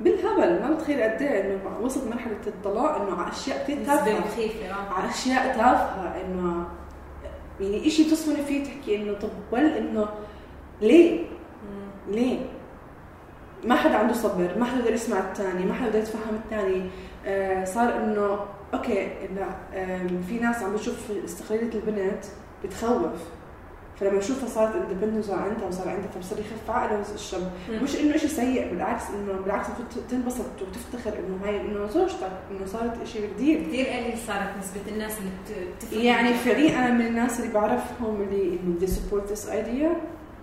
[0.00, 0.62] بالهبل.
[0.62, 4.18] ما بتخيل قد إيه إنه وصلت مرحلة الطلاق إنه على أشياء كثير تافهة.
[4.18, 6.66] مخيفة على أشياء تافهة إنه
[7.60, 10.08] يعني شيء تصفني فيه تحكي إنه طب well إنه
[10.80, 11.24] ليه؟
[12.08, 12.38] ليه؟
[13.64, 16.90] ما حدا عنده صبر، ما حدا بده يسمع الثاني، ما حدا بده يتفهم الثاني،
[17.26, 18.38] آه صار إنه
[18.74, 19.46] أوكي لا
[20.28, 22.24] في ناس عم بتشوف استقلالية البنت
[22.64, 23.12] بتخوف
[24.00, 28.28] فلما يشوفها صارت independent وصار عندها وصار عندها فبصير يخف عقله الشاب مش إنه شيء
[28.28, 29.66] سيء بالعكس إنه بالعكس
[30.10, 35.18] تنبسط وتفتخر إنه هاي إنه زوجتك إنه صارت شيء كثير كثير قليل صارت نسبة الناس
[35.18, 35.30] اللي
[35.76, 36.00] بتفهم.
[36.00, 39.96] يعني فعليا أنا من الناس اللي بعرفهم اللي إنه دي support this idea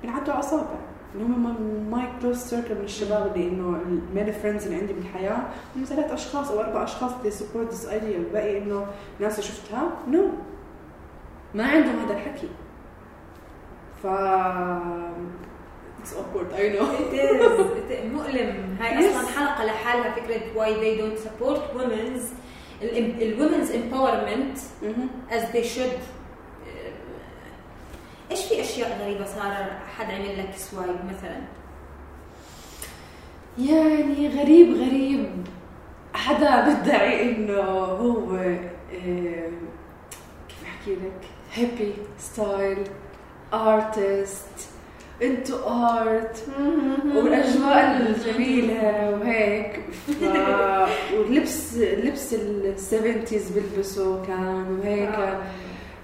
[0.03, 0.75] بنعدوا على اصابع
[1.15, 5.39] اللي هم my close circle من الشباب اللي إنه ال male friends اللي عندي بالحياة.
[5.75, 8.85] هم ثلاث أشخاص أو أربع أشخاص اللي support this idea الباقي إنه
[9.19, 10.31] ناس شفتها no no.
[11.55, 12.47] ما عندهم هذا الحكي.
[14.03, 14.07] ف
[16.01, 16.87] It's awkward, I know.
[16.99, 18.05] it is.
[18.13, 18.77] مؤلم.
[18.79, 19.15] هاي yes.
[19.15, 22.23] أصلا حلقة لحالها فكرة why they don't support women's
[22.81, 25.07] women's empowerment mm-hmm.
[25.31, 25.99] as they should
[28.31, 31.41] إيش في أشياء غريبة صار حد عمل لك سوايب مثلا
[33.59, 35.29] يعني غريب غريب
[36.13, 39.51] حدا بدعي إنه هو آه،
[40.49, 41.21] كيف أحكي لك
[41.53, 42.77] hippie style
[43.53, 44.69] artist
[45.23, 46.43] into art
[47.15, 49.79] والأجواء الجميلة وهيك.
[50.19, 50.23] ف...
[51.13, 55.09] واللبس لبس ال seventies بيلبسوا كان وهيك.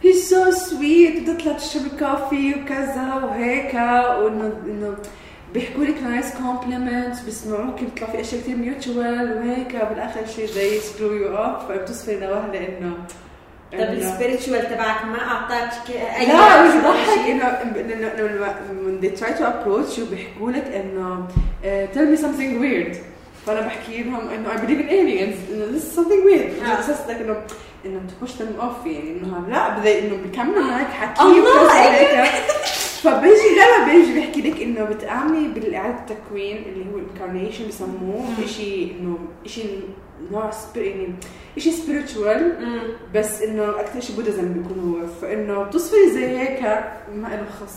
[0.02, 3.74] هي so sweet بتطلع تشرب coffee وكذا وهيك.
[3.74, 4.96] وانه إنه
[5.54, 9.76] بيحكوا لك nice compliments بيسمعوك بيطلع في أشياء كثير mutual وهيك.
[9.76, 12.94] بالآخر شيء زي screw you up فبتصفني لوهلة إنه
[13.80, 17.60] طب ال spiritual تبعك ما أعطاك أي لا مش بضحك انه
[18.86, 21.28] when they try to approach you بيحكوا لك إنه
[21.94, 22.98] tell me something weird.
[23.46, 25.52] فأنا بحكي لهم إنه I believe in aliens.
[25.52, 26.70] إنه this is something weird.
[26.80, 27.36] أساس انه
[27.86, 32.26] إنه ت push them off يعني إنه لا بدي إنه بكمل معك حكي الله.
[33.04, 38.26] فبيجي لما بيجي بيحكي لك إنه بتآمني بالإعادة التكوين اللي هو ال incarnation بسموه.
[38.48, 39.82] شيء انه شيء
[40.32, 41.14] نوع يعني
[41.58, 42.54] شيء spiritual
[43.16, 45.08] بس إنه أكثر شيء Buddhism بيكون هو.
[45.22, 46.62] فإنه بتصفي زي هيك
[47.16, 47.76] ما له خص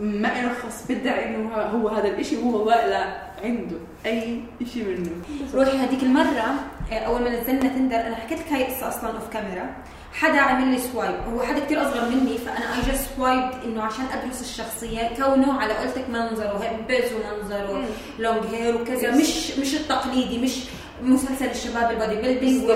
[0.00, 4.40] ما له خص بدعي إنه هو هذا الشيء وهو لا عنده أي
[4.72, 5.10] شيء منه.
[5.54, 6.54] روحي هذيك المرة
[6.92, 9.76] آه، أول ما نزلنا Tinder أنا حكيت لك هاي قصه أصلا off camera
[10.12, 14.04] حدا عمل لي swipe هو حدا كثير أصغر مني فأنا I just swipe إنه عشان
[14.12, 15.08] أدرس الشخصية.
[15.16, 17.84] كونه على قولتك منظره هيبز ومنظره
[18.18, 19.16] long hair وكذا.
[19.16, 20.58] مش مش التقليدي مش
[21.02, 22.70] مسلسل الشباب ال body building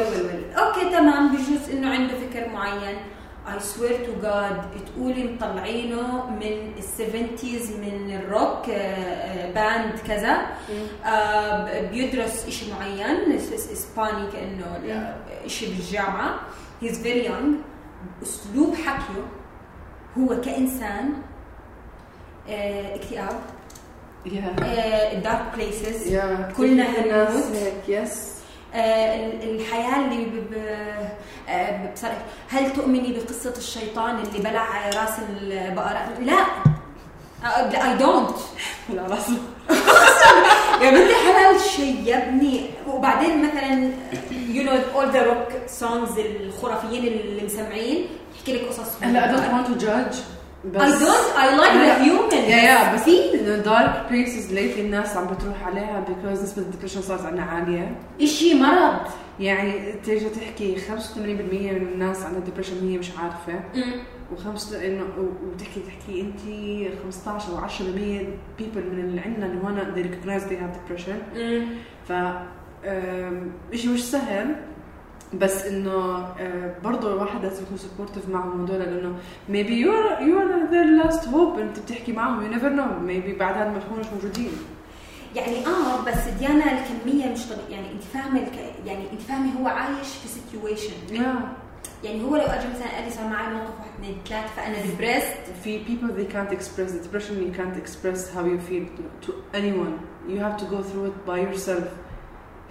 [0.59, 2.97] okay تمام بجوز إنه عنده فكر معين.
[3.49, 8.67] I swear to God تقولي مطلعينه من ال seventies من ال rock
[9.55, 10.47] band آه، كذا.
[11.05, 13.33] آه، بيدرس شيء معين
[13.73, 15.15] إسباني كأنه
[15.47, 16.41] شيء بالجامعة.
[16.83, 17.57] he's very young
[18.23, 19.23] أسلوب حكيه
[20.19, 21.13] هو كإنسان
[22.49, 23.41] آه، اكتئاب.
[24.27, 26.17] dark places
[26.57, 27.45] كلنا هنموت.
[27.89, 28.33] yes
[28.75, 30.27] الحياة اللي
[31.95, 32.17] بصراحة
[32.49, 36.47] هل تؤمني بقصة الشيطان اللي بلع راس البقرة؟ لا.
[37.85, 38.37] I don't
[38.95, 39.29] لا راس
[40.83, 42.71] يا بنتي حلال شيء يا ابني.
[42.89, 43.91] وبعدين مثلا
[44.31, 48.07] you know all the rock songs الخرافيين اللي مسمعين
[48.37, 50.17] يحكي لك قصص هلا I don't want to judge
[50.65, 52.35] بس I don't I like the human.
[52.35, 57.03] yeah yeah بس انه dark places lately الناس عم بتروح عليها because نسبة ال depression
[57.03, 57.97] صارت عندنا عالية.
[58.21, 59.01] اشي مرض?
[59.41, 63.61] يعني تيجي تحكي 85% من الناس عندها depression هي مش عارفة.
[64.33, 66.41] وخمس انه وبتحكي تحكي أنت
[67.05, 67.71] 15 أو 10%
[68.59, 71.39] people من اللي عندنا اللي هون they recognize they have depression.
[72.09, 72.13] ف
[73.75, 74.57] شيء مش سهل.
[75.35, 76.27] بس إنه
[76.85, 79.15] برضه الواحد لازم يكون supportive معهم هدول لأنه
[79.49, 83.33] maybe you are you are their last hope أنت بتحكي معهم you never know maybe
[83.35, 84.51] بعد هذا ما تكونوش موجودين.
[85.37, 88.75] يعني آه بس ديانا الكمية مش طبيعية يعني أنت فاهمة الك...
[88.87, 90.93] يعني أنت فاهمة هو عايش في situation
[92.05, 95.37] يعني هو لو اجى مثلا قال لي صار معي موقف واحد اثنين ثلاث فأنا depressed
[95.65, 98.85] في people they can't express the depression you can't express how you feel
[99.27, 99.95] to anyone.
[100.29, 101.87] You have to go through it by yourself.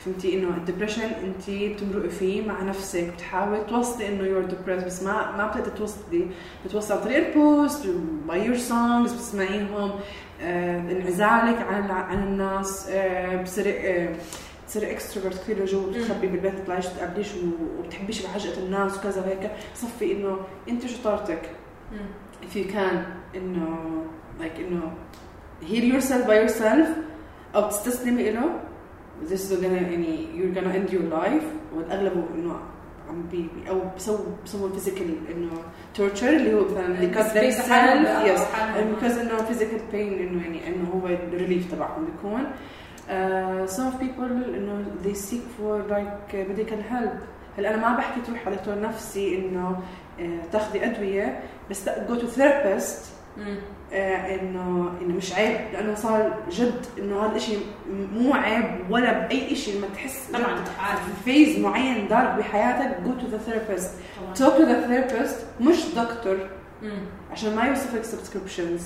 [0.06, 5.04] فهمتي إنه ال depression انت بتمرقي فيه مع نفسك بتحاول توصلي إنه you're depressed بس
[5.04, 6.28] ما ما بتقدري توصلي.
[6.66, 7.88] بتوصلي عن طريق ال post
[8.28, 9.92] by your songs بتسمعيهم
[10.42, 14.16] آه، انعزالك عن عن الناس آه، بصير آه،
[14.68, 17.28] تصير extrovert كثير لجوا بتخبي بالبيت بتطلعيش تقابليش
[17.80, 19.52] وبتحبيش بعجقه الناس وكذا وهيك.
[19.76, 20.38] صفي إنه
[20.70, 21.42] أنت شطارتك
[22.44, 22.96] if you can
[23.36, 23.78] إنه
[24.40, 24.94] like إنه
[25.62, 26.88] heal yourself by yourself
[27.56, 28.60] أو تستسلمي له
[29.30, 32.60] this is gonna يعني you're gonna end your life والاغلب إنه
[33.10, 35.52] عم بي أو بسووا بسووا physical إنه
[35.96, 40.90] torture اللي هو مثلا اللي cut themselves yes because إنه physical pain إنه يعني إنه
[40.94, 42.44] هو ال relief تبعهم بيكون.
[43.08, 47.18] Uh, some people إنه they seek for like medical help.
[47.58, 49.80] هلأ أنا ما بحكي تروح على دكتور نفسي إنه
[50.20, 56.86] uh, تاخذي أدوية بس go to therapist uh, انه إنه مش عيب لأنه صار جد
[57.00, 57.60] إنه هذا الشيء
[58.14, 60.56] مو عيب ولا بأي شيء لما تحس طبعا
[60.96, 63.90] في phase معين dark بحياتك go to the therapist.
[64.40, 66.38] talk to the therapist مش دكتور
[67.32, 68.82] عشان ما يوصف لك subscriptions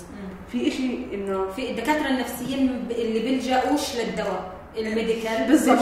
[0.52, 4.55] في شيء انه في الدكاترة النفسيين اللي بيلجأوش للدواء.
[4.78, 5.78] ال medical بالضبط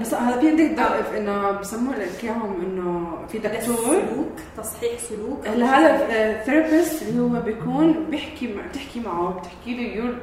[0.00, 3.76] بس هذا في عندك ضعف إنه بسموه لك اياهم إنه في دكتور.
[3.76, 5.48] سلوك تصحيح سلوك.
[5.48, 10.14] هلا هذا therapist اللي هو بيكون بيحكي مع بتحكي معه بتحكي له your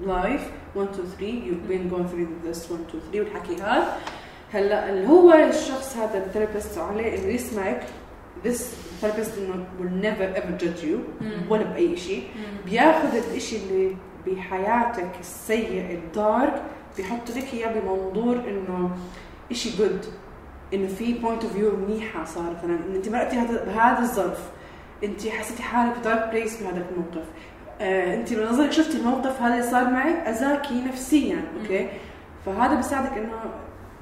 [0.00, 0.40] life
[0.74, 3.96] 1 2 3 you been going through this 1 2 3 والحكي هذا.
[4.52, 7.82] هلا اللي هو الشخص هذا ال therapist عليه انه يسمعك
[8.44, 8.60] this
[9.02, 9.32] therapist
[9.78, 10.98] will never ever judge you
[11.50, 12.22] ولا بأي شيء
[12.66, 13.96] بياخذ الشيء اللي
[14.26, 16.62] بحياتك السيء ال dark
[16.96, 18.90] بيحط لك إياه بمنظور إنه
[19.52, 20.04] شيء good
[20.74, 23.36] إنه في point of view منيحة صار مثلا إن أنت مرقتي
[23.66, 24.50] بهذا الظرف
[25.04, 27.28] أنت حسيتي حالك dark place بهذا الموقف.
[27.80, 31.88] آه أنت من نظرك شفتي الموقف هذا اللي صار معك اذاكي نفسيا okay؟
[32.46, 33.32] فهذا بيساعدك إنه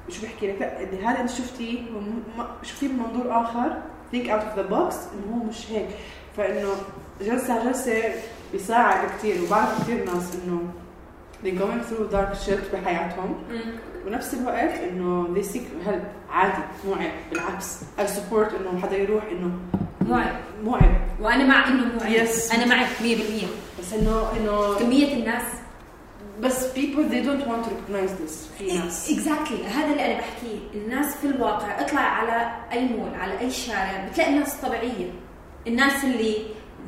[0.09, 1.81] شو بحكي لك؟ لا اللي هذا أنت شفتيه
[2.63, 3.77] شفتيه بمنظور آخر
[4.13, 5.87] think out of the box إنه هو مش هيك.
[6.37, 6.69] فإنه
[7.21, 8.01] جلسة على جلسة
[8.51, 10.61] بيساعد كثير وبعرف كثير ناس إنه
[11.43, 13.35] they going through dark shit بحياتهم.
[14.07, 19.23] ونفس الوقت إنه they seek help عادي مو عيب بالعكس I support إنه حدا يروح
[19.23, 19.51] إنه
[20.01, 22.53] مو عيب مو عيب وأنا مع إنه مو عيب yes.
[22.53, 23.03] أنا معك 100%
[23.79, 25.43] بس إنه إنه كمية الناس.
[26.41, 29.11] بس people they don't want to recognize this في ناس.
[29.11, 30.57] اكزاكتلي هذا اللي أنا بحكيه.
[30.73, 35.11] الناس في الواقع اطلع على أي مول على أي شارع بتلاقي الناس طبيعية.
[35.67, 36.35] الناس اللي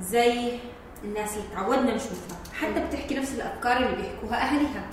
[0.01, 0.51] زي
[1.03, 2.37] الناس اللي تعودنا نشوفها.
[2.61, 4.89] حتى بتحكي نفس الأفكار اللي بيحكوها أهلها.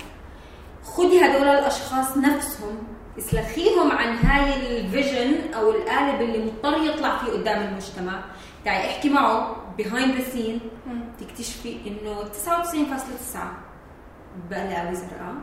[0.84, 2.78] خدي هدول الأشخاص نفسهم
[3.18, 8.24] اسلخيهم عن هاي الفيجن أو القالب اللي مضطر يطلع فيه قدام المجتمع.
[8.64, 10.60] تعي احكي معه behind the scene.
[11.20, 13.38] تكتشفي إنه 99.9
[14.50, 15.34] بلاوي زرقاء.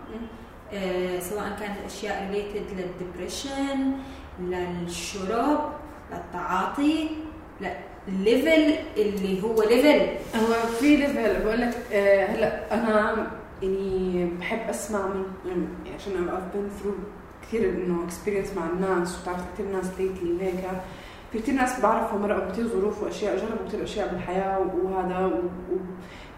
[0.74, 3.94] آه سواء كانت اشياء related لل depression
[4.40, 5.74] للشرب
[6.12, 7.10] للتعاطي
[8.12, 10.08] لل level اللي هو level
[10.40, 13.28] هو في level بقول لك آه هلا أنا
[13.62, 17.02] يعني بحب أسمع من يعني عشان I've been through
[17.48, 20.56] كثير إنه experience مع الناس وتعرف كثير ناس lately وهيك.
[21.32, 25.42] في كثير ناس بعرفهم مرقوا كثير ظروف وأشياء جربوا كثير أشياء بالحياة وهذا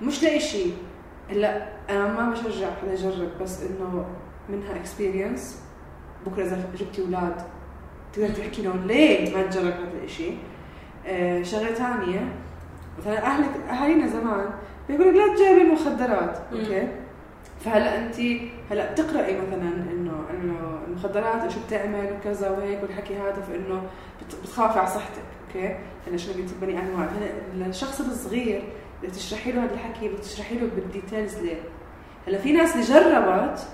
[0.01, 0.74] ومش لاقي شيء.
[1.30, 4.05] هلا أنا ما بشجع حدا يجرب بس إنه
[4.49, 5.59] منها experience
[6.26, 7.36] بكرة إذا جبتي أولاد
[8.13, 10.38] تقدر تحكي لهم ليه ما تجرب هذا الشيء
[11.43, 12.27] شغلة ثانية
[12.99, 14.49] مثلا اهلك أهالينا زمان
[14.89, 16.88] بيقولوا لا تجربي المخدرات okay؟
[17.65, 18.15] فهلا انت
[18.71, 23.83] هلا بتقرأي مثلا انه إنه المخدرات شو بتعمل وكذا وهيك والحكي هذا فإنه
[24.43, 25.75] بتخافي على صحتك okay؟
[26.07, 27.07] هلا شو قلت بني انواع
[27.55, 28.63] هلا الشخص الصغير
[29.03, 31.61] بدك تشرحي له هذا الحكي بدك تشرحي له بال details ليه.
[32.27, 33.67] هلا في ناس اللي جربت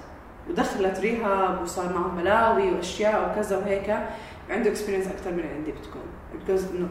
[0.49, 3.97] ودخلت rehab وصار معهم بلاوي وأشياء وكذا وهيك
[4.49, 6.01] عنده experience أكثر من عندي بتكون.
[6.33, 6.89] because إنه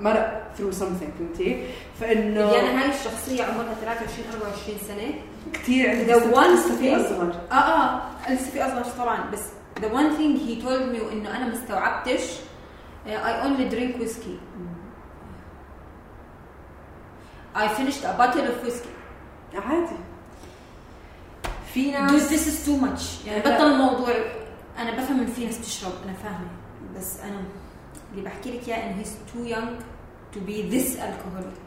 [0.00, 1.66] مرق through something فهمتي؟
[2.00, 5.14] فإنه يعني هاي الشخصية عمرها 23 24 سنة.
[5.52, 7.34] كثير عندي the one لسه أصغر.
[7.52, 8.00] آه آه
[8.32, 9.30] لسه في أصغر طبعا.
[9.30, 9.42] بس
[9.80, 12.22] The one thing he told me وانه أنا ما استوعبتش
[13.06, 14.38] I only drink whiskey
[17.56, 18.92] I finished a bottle of whiskey.
[19.56, 19.96] عادي.
[21.74, 23.26] في Dude, ناس this is too much.
[23.26, 23.40] يعني.
[23.40, 24.08] بطل الموضوع
[24.78, 26.48] أنا بفهم إن في ناس بتشرب أنا فاهمة.
[26.96, 27.36] بس أنا
[28.16, 29.70] اللي بحكي لك إياه إنه too young
[30.36, 31.64] to be this alcoholic.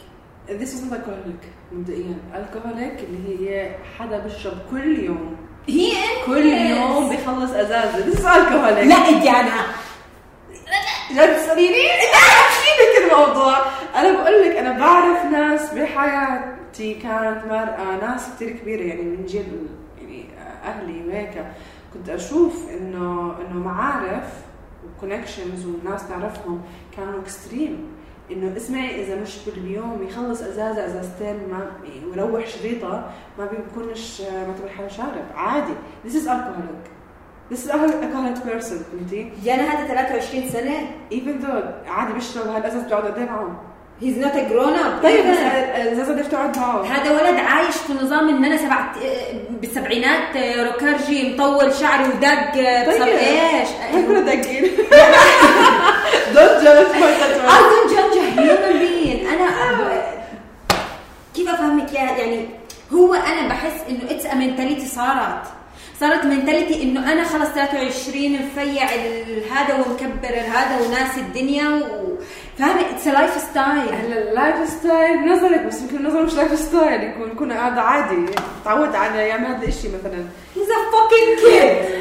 [0.62, 2.18] This is not alcoholic مبدئيا.
[2.34, 5.36] Alcoholic اللي هي حدا بيشرب كل يوم.
[5.68, 5.92] هي
[6.26, 8.88] كل يوم بيخلص ازازه is alcoholic.
[8.88, 9.66] لا ديانا
[11.12, 13.58] جد تسأليني؟ احكي لك الموضوع.
[13.96, 19.68] أنا بقول لك أنا بعرف ناس بحياتي كانت مرأة ناس كثير كبيرة يعني من جيل
[20.02, 20.26] يعني
[20.66, 21.46] أهلي وهيك.
[21.94, 24.24] كنت أشوف إنه إنه معارف
[25.04, 26.62] و connections والناس نعرفهم
[26.98, 27.88] كانوا extreme
[28.32, 34.70] إنه اسمعي إذا مش باليوم يخلص ازازه أزازتين ما يعني ويروح شريطة ما بيكونش معتبر
[34.78, 35.26] حاله شارب.
[35.36, 35.74] عادي.
[36.06, 36.86] This is alcoholic.
[37.52, 38.78] This is alcoholic person.
[38.92, 40.92] فهمتي؟ ديانا هذا 23 سنة.
[41.12, 43.62] Even though عادي بيشرب هالازاز بتقعد قد إيه معه.
[44.02, 47.94] He's not a grown up طيب بس الازازه قديش بتقعد معه؟ هذا ولد عايش في
[47.94, 48.96] نظام إن أنا سبعت
[49.62, 50.38] بالسبعينات
[50.68, 52.52] rockerجي مطول شعري ودق
[52.90, 53.06] بصر
[53.92, 54.64] كنا داقين
[56.34, 57.20] don't judge my
[57.50, 59.28] I don't judge a human being.
[59.34, 59.50] أنا
[61.36, 62.46] كيف أفهمك يا يعني
[62.94, 65.44] هو أنا بحس إنه اتس منتاليتي صارت.
[66.00, 72.18] صارت منتاليتي إنه أنا خلص 23 مفيع ال- هذا ومكبر هذا وناس الدنيا و
[72.60, 77.32] فاهمة؟ اتس لايف ستايل هلا اللايف ستايل نظرك بس يمكن نظر مش لايف ستايل يكون
[77.32, 78.26] يكون قاعد عادي.
[78.66, 80.24] تعود على يعمل هذا الشيء مثلا.
[80.56, 81.86] هيز ا fucking kid.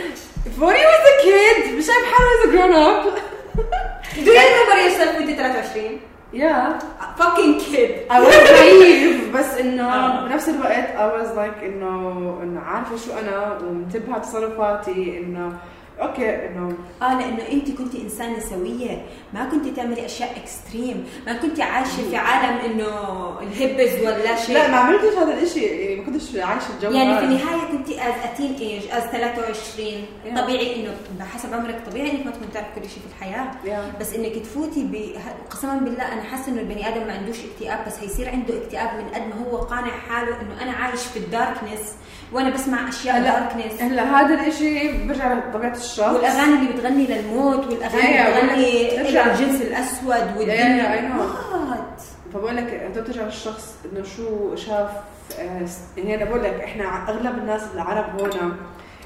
[0.59, 3.19] when he was a kid مش شايف حاله as a grown up
[4.15, 5.99] Do you remember yourself وانت 23
[6.33, 6.79] yeah
[7.19, 10.27] fucking kid I was naive بس انه آه.
[10.27, 15.57] بنفس الوقت I was like انه انه عارفه شو انا ومنتبهه تصرفاتي انه
[16.00, 19.02] أوكي إنه آه لأنه انت كنت إنسانة سوية.
[19.34, 22.88] ما كنت تعملي أشياء extreme ما كنت عايشة في عالم إنه
[23.42, 24.54] الهبز ولا شيء.
[24.54, 27.24] لا ما عملتش هذا الشيء يعني ما كنتش عايشة الجو يعني في.
[27.24, 29.88] النهاية كنت as a teenager as 23
[30.28, 30.40] Yeah.
[30.40, 33.50] طبيعي إنه بحسب عمرك طبيعي إنك ما تكون تعرف كل شيء في الحياة.
[33.64, 34.00] Yeah.
[34.00, 34.96] بس إنك تفوتي ب
[35.50, 39.08] قسما بالله أنا حاسة إنه البني آدم ما عندوش اكتئاب بس هيصير عنده اكتئاب من
[39.14, 41.94] قد ما هو قانع حاله إنه أنا عايش في ال darkness
[42.32, 46.14] وأنا بسمع أشياء هلا darkness هلا هذا الشيء برجع لطبيعة الشخص.
[46.14, 51.16] والأغاني اللي بتغني للموت والأغاني yeah, اللي بتغني الجنس الأسود I والدنيا.
[51.18, 52.02] What
[52.34, 54.90] فبقول لك أنت بترجع للشخص إنه شو شاف
[55.96, 58.56] يعني أنا بقول لك إحنا أغلب الناس العرب هون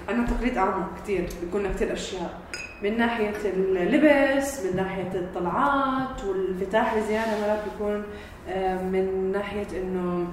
[0.09, 2.35] عندنا تقليد اعمى كثير بيكون كثير أشياء.
[2.83, 8.05] من ناحية اللبس من ناحية الطلعات والانفتاح بزياده مرات بيكون
[8.49, 10.26] آه، من ناحية إنه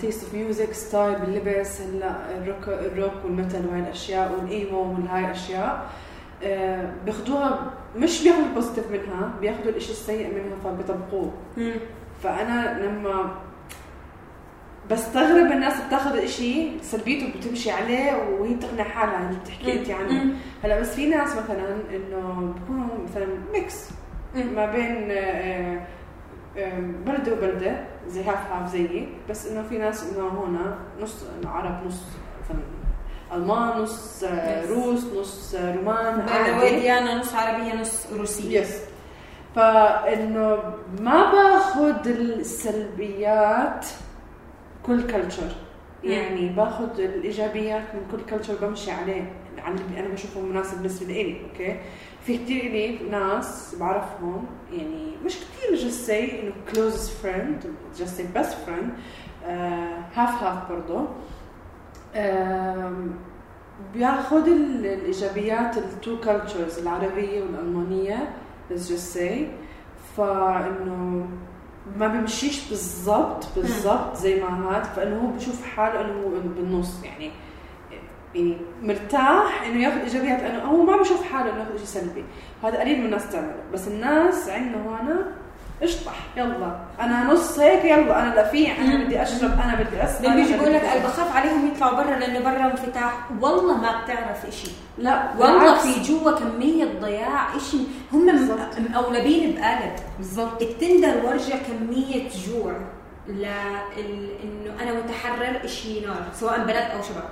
[0.00, 4.50] taste of music style باللبس هلا ال rock ال rock وال metal وهي الاشياء وال
[4.50, 5.86] emo وهاي الاشياء
[6.44, 11.32] آه، بياخدوها مش بياخدوا ال positive منها بياخدوا الإشي السيء منها فبيطبقوه.
[12.22, 13.34] فأنا لما
[14.90, 20.80] بستغرب الناس بتاخذ الإشي سلبيته بتمشي عليه وهي بتقنع حالها اللي بتحكي انت عنه هلأ
[20.80, 23.90] بس في ناس مثلا إنه بيكونوا مثلا mix
[24.34, 25.80] ما بين آه،
[27.06, 30.58] بلدة وبلدة زي هاف هاف زيي بس إنه في ناس إنه هون
[31.00, 32.02] نص عرب نص
[33.32, 34.66] ألمان نص آه،.
[34.66, 38.60] روس نص آه، رومان عادي عادي ديانا نص عربية نص روسية.
[38.60, 38.80] Yes
[39.56, 40.58] فإنه
[41.00, 43.86] ما باخذ السلبيات
[44.86, 45.52] كل culture
[46.04, 49.32] يعني باخذ الإيجابيات من كل culture بمشي عليه.
[49.64, 51.76] على اللي أنا بشوفه مناسب بالنسبة لي okay؟
[52.26, 57.66] في كثير لي ناس بعرفهم يعني مش كثير just say إنه closest friend
[58.00, 58.90] just say best friend
[60.14, 61.06] هاف هاف برضه
[63.94, 68.28] بياخذ ال- الإيجابيات ال two cultures العربية والألمانية
[68.70, 69.18] let's just
[70.16, 71.26] فإنه
[71.98, 77.30] ما بيمشيش بالضبط بالضبط زي ما هاد فإنه هو بشوف حاله إنه بالنص يعني
[78.82, 82.24] مرتاح إنه ياخذ إيجابيات لأنه هو ما بشوف حاله إنه ياخذ شيء سلبي.
[82.64, 83.54] هذا قليل من الناس تعمله.
[83.72, 85.24] بس الناس عندنا هون
[85.82, 86.76] اشطح يلا.
[87.00, 88.22] أنا نص هيك يلا.
[88.22, 91.66] أنا لفيع أنا بدي أشرب أنا بدي اسمع اللي بيجي بيقول لك أنا بخاف عليهم
[91.68, 93.30] يطلعوا برا لأنه برا انفتاح.
[93.40, 95.78] والله ما بتعرف شيء لا والله.
[95.78, 98.26] في جوا كمية ضياع شيء هم
[98.90, 100.62] مقولبين بقالب بالضبط.
[100.62, 102.72] ال Tinder ورجى كمية جوع
[103.28, 103.44] ل
[103.98, 107.28] ال- إنه أنا متحرر شيء نار سواء بنات أو شباب.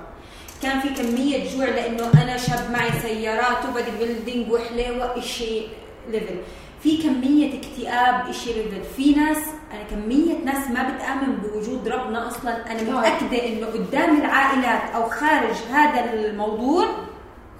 [0.63, 5.61] كان في كمية جوع لأنه أنا شاب معي سيارات وبدي building وحليوة إشي
[6.09, 6.35] level
[6.83, 9.37] في كمية اكتئاب إشي level في ناس
[9.73, 12.71] أنا كمية ناس ما بتآمن بوجود ربنا أصلا.
[12.71, 12.99] أنا طبعاً.
[12.99, 16.85] متأكدة إنه قدام العائلات أو خارج هذا الموضوع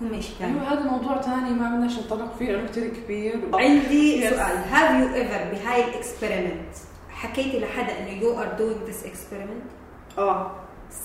[0.01, 3.39] هم إشي ثاني أيوة، هذا موضوع ثاني ما بدناش نتطرق فيه لأنه كثير كبير.
[3.53, 4.29] عندي Yes.
[4.29, 4.57] سؤال.
[4.71, 6.73] Have you ever بهاي ال experiment
[7.09, 9.63] حكيتي لحدا إنه you are doing this experiment
[10.17, 10.51] آه.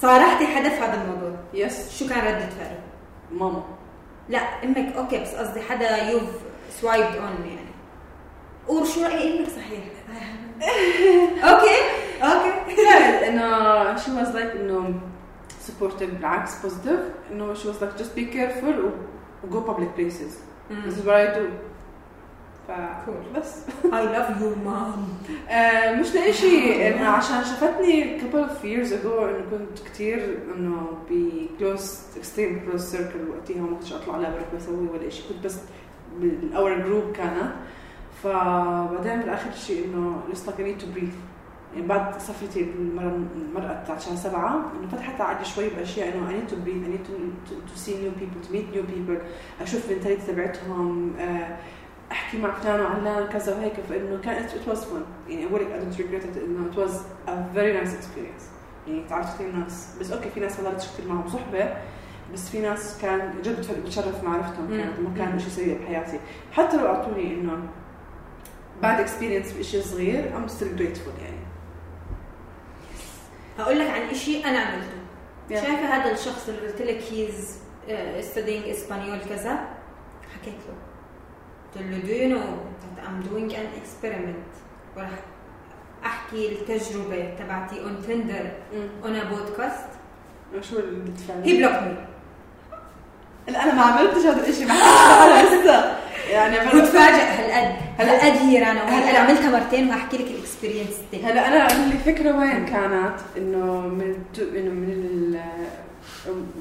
[0.00, 1.38] صارحتي حدا في هذا الموضوع.
[1.54, 2.80] Yes شو كان ردة فعله؟
[3.32, 3.64] ماما.
[4.28, 6.22] لا إمك okay بس قصدي حدا you've
[6.80, 7.68] swiped on يعني.
[8.68, 9.84] قول شو رأي إمك صحيح؟
[11.50, 11.76] Okay
[12.22, 12.82] okay.
[12.82, 14.94] لا إنه she was like إنه
[15.60, 18.90] supportive بالعكس positive إنه she was like just be careful
[19.44, 20.38] و go public places
[20.70, 20.82] مم.
[20.90, 21.44] This is what I do.
[23.36, 23.64] بس.
[23.84, 24.98] Love you mom.
[25.50, 26.88] آه، مش لاقي شيء.
[26.94, 31.12] انه عشان شافتني couple of years ago إنه كنت كثير إنه ب
[31.60, 35.56] close extreme close circle وقتها ما كنتش أطلع لا بروح بسوي ولا شيء كنت بس
[36.20, 37.52] بال our group كانت
[38.22, 41.18] فبعدين بالآخر شيء إنه like I need to breathe.
[41.74, 46.32] يعني بعد سفرتي المرة المرأة تاعت شهر سبعة إنه فتحت عقلي شوي بأشياء إنه I
[46.32, 47.14] need to breathe I need to,
[47.50, 49.22] to, to see new people to meet new people
[49.62, 51.56] أشوف ال mentality تبعتهم آه،
[52.12, 55.28] أحكي مع فلان وعلان كذا وهيك فإنه كانت it was fun.
[55.28, 56.92] يعني أقول لك I don't regret it إنه it was
[57.28, 58.44] a very nice experience.
[58.86, 61.76] يعني تعرفت كثير ناس بس okay في ناس ما ضلتش كثير معهم صحبة
[62.32, 64.68] بس في ناس كان جد بتشرف معرفتهم.
[64.68, 65.38] كانت ما كان.
[65.38, 66.20] شيء سيء بحياتي.
[66.52, 67.68] حتى لو أعطوني إنه
[68.82, 71.38] بعد experience بشيء صغير I'm still grateful يعني.
[73.58, 74.88] هقول لك عن إشي أنا عملته.
[75.50, 75.52] Yeah.
[75.52, 77.58] شايفة هذا الشخص اللي قلت لك he's
[78.34, 79.68] studying español كذا؟
[80.34, 80.74] حكيت له.
[81.78, 82.48] قلت له do you know
[82.82, 84.50] that I'm doing an experiment.
[84.96, 85.10] وراح
[86.04, 88.46] أحكي التجربة تبعتي on Tinder
[89.06, 89.88] on a podcast.
[90.60, 92.08] شو اللي blocked me.
[93.52, 94.74] لا أنا ما عملتش هذا الشيء ما
[95.42, 95.96] لسه.
[96.30, 100.96] يعني كنت فاجئ هالقد هالقد هي رانا هلا- وهلا عملتها مرتين وهحكي لك ال experience
[101.24, 104.18] هلا أنا الفكرة وين كانت؟ إنه من
[104.56, 105.38] إنه من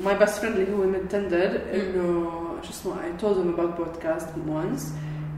[0.06, 2.32] my best friend اللي هو من Tinder انه
[2.64, 4.84] شو اسمه I told him about podcast once.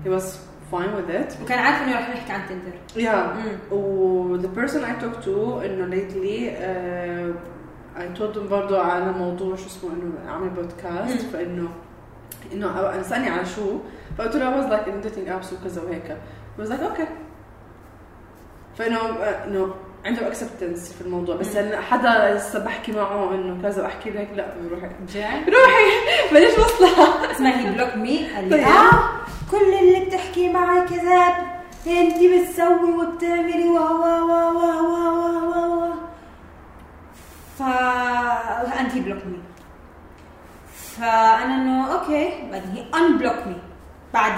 [0.06, 0.26] He was
[0.72, 1.42] fine with it.
[1.44, 3.74] وكان عارف إنه رح نحكي عن Tinder yeah.
[3.74, 7.36] و the person I talked to إنه lately uh,
[8.00, 11.32] I told him برضه على موضوع شو اسمه إنه اعمل بودكاست مم.
[11.34, 11.70] فإنه
[12.54, 13.80] إنه أنا سالني على شو.
[14.18, 16.18] فقلت له I was like in dating apps وكذا وهيك
[16.58, 17.08] he was like okay.
[18.78, 19.74] فإنه آه، إنه
[20.06, 21.36] عنده acceptance في الموضوع.
[21.36, 24.88] بس إن حدا لسه بحكي معه إنه كذا بحكي هيك لا روحي
[25.47, 25.86] روحي
[26.34, 27.32] ماليش مصلحة.
[27.32, 28.60] اسمعي he blocked me قال طيب.
[28.64, 29.00] آه،
[29.52, 31.34] كل اللي بتحكي معي كذاب
[31.88, 35.06] انت بتسوي وبتعملي و و و و و
[35.50, 35.93] و و
[37.58, 37.62] ف
[38.80, 39.39] انت block me
[40.97, 42.30] فأنا إنه okay.
[42.52, 43.56] بعدين he unblocked me
[44.14, 44.34] بعد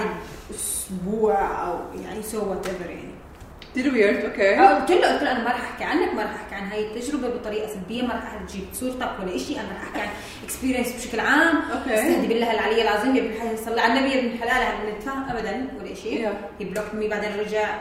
[0.50, 3.11] أسبوع أو يعني so whatever يعني.
[3.72, 6.54] كثير weird okay قلت له قلت له أنا ما راح أحكي عنك ما راح أحكي
[6.54, 10.08] عن هاي التجربة بطريقة سلبية ما راح أجيب صورتك ولا شيء أنا راح أحكي عن
[10.44, 11.56] experience بشكل عام.
[11.56, 14.94] okay استهدي بالله العلي العظيم يا ابن الحلال صلى على النبي يا ابن الحلال هل
[14.94, 16.28] نتفاهم ابدا ولا شيء.
[16.58, 17.78] he blocked me بعدين رجع.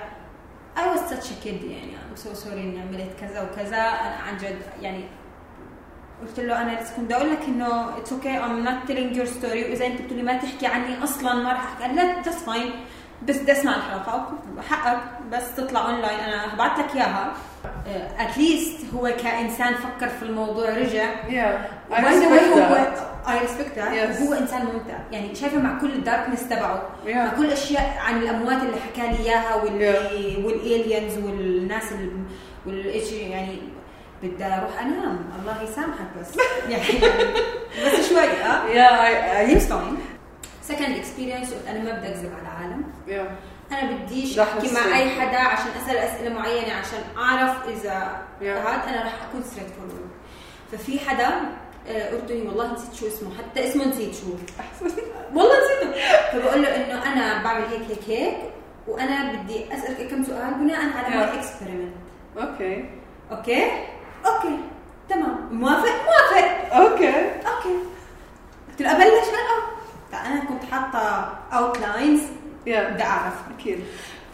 [0.77, 1.93] Was such a kid يعني.
[1.97, 3.77] I'm so sorry إني عملت كذا وكذا.
[3.77, 5.03] أنا عن جد يعني
[6.21, 9.63] قلت له أنا لسه كنت أقول لك إنه it's okay I'm not telling your story
[9.63, 12.71] وإذا أنت بتقولي ما تحكي عني أصلا ما راح أحكي لا that's fine
[13.27, 14.29] بس بدي أسمع الحلقة
[14.69, 14.99] حقك
[15.31, 17.33] بس تطلع اونلاين أنا هبعت لك إياها.
[18.19, 21.05] at least هو كإنسان فكر في الموضوع رجع.
[21.27, 21.91] Yeah.
[23.29, 24.21] I respect Yes.
[24.21, 24.97] هو إنسان ممتع.
[25.11, 26.81] يعني شايفه مع كل ال darkness تبعه.
[27.05, 27.15] Yeah.
[27.15, 32.23] مع كل الاشياء عن الأموات اللي حكى لي إياها واللي وال aliens والناس ال-
[32.65, 33.57] والايش يعني
[34.23, 35.19] بدي أروح أنام.
[35.39, 36.27] الله يسامحك بس.
[36.71, 36.83] يعني
[37.85, 39.97] بس شوي آه Yeah, he's fine
[40.61, 42.83] second experience قلت أنا ما بدي أكذب على العالم.
[43.07, 43.71] Yeah.
[43.73, 44.73] أنا بديش أحكي.
[44.73, 48.43] مع أي حدا عشان أسأل أسئلة معينة عشان أعرف إذا Yeah.
[48.87, 50.09] أنا رح أكون straightforward
[50.71, 51.27] ففي حدا
[51.87, 54.33] آه، اردني والله نسيت شو اسمه حتى اسمه نسيت شو.
[54.59, 54.85] احسن
[55.35, 56.01] والله نسيته.
[56.31, 58.37] فبقول له إنه أنا بعمل هيك هيك هيك
[58.87, 61.15] وأنا بدي أسألك كم سؤال بناء على Yeah.
[61.15, 61.93] my experiment
[62.37, 62.89] okay؟
[63.31, 63.71] okay.
[64.25, 64.59] okay
[65.09, 65.47] تمام.
[65.51, 66.75] موافق؟ موافق.
[66.75, 67.09] okay
[67.47, 67.75] okay.
[68.69, 69.71] قلت له أبلش؟ أنا
[70.11, 70.99] فأنا كنت حاطة
[71.53, 72.21] outlines
[72.65, 73.79] بدي اعرف أكيد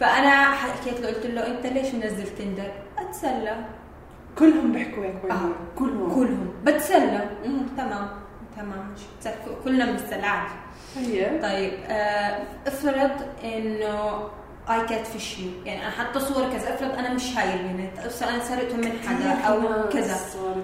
[0.00, 3.56] فأنا حكيت له قلت له أنت ليش منزل Tinder؟ أتسلى
[4.38, 5.50] كلهم بيحكوا هيك آه.
[5.78, 7.66] كلهم كلهم بتسلى مم.
[7.76, 8.08] تمام
[8.56, 8.94] تمام.
[9.64, 9.84] كلنا
[10.96, 13.10] هي طيب آه، افرض
[13.44, 14.28] إنه
[14.70, 16.74] I catfish you يعني أنا حاطة صور كذا.
[16.74, 20.16] أفرض أنا مش هاي البنت افرض أنا سرقتهم من حدا أو كذا.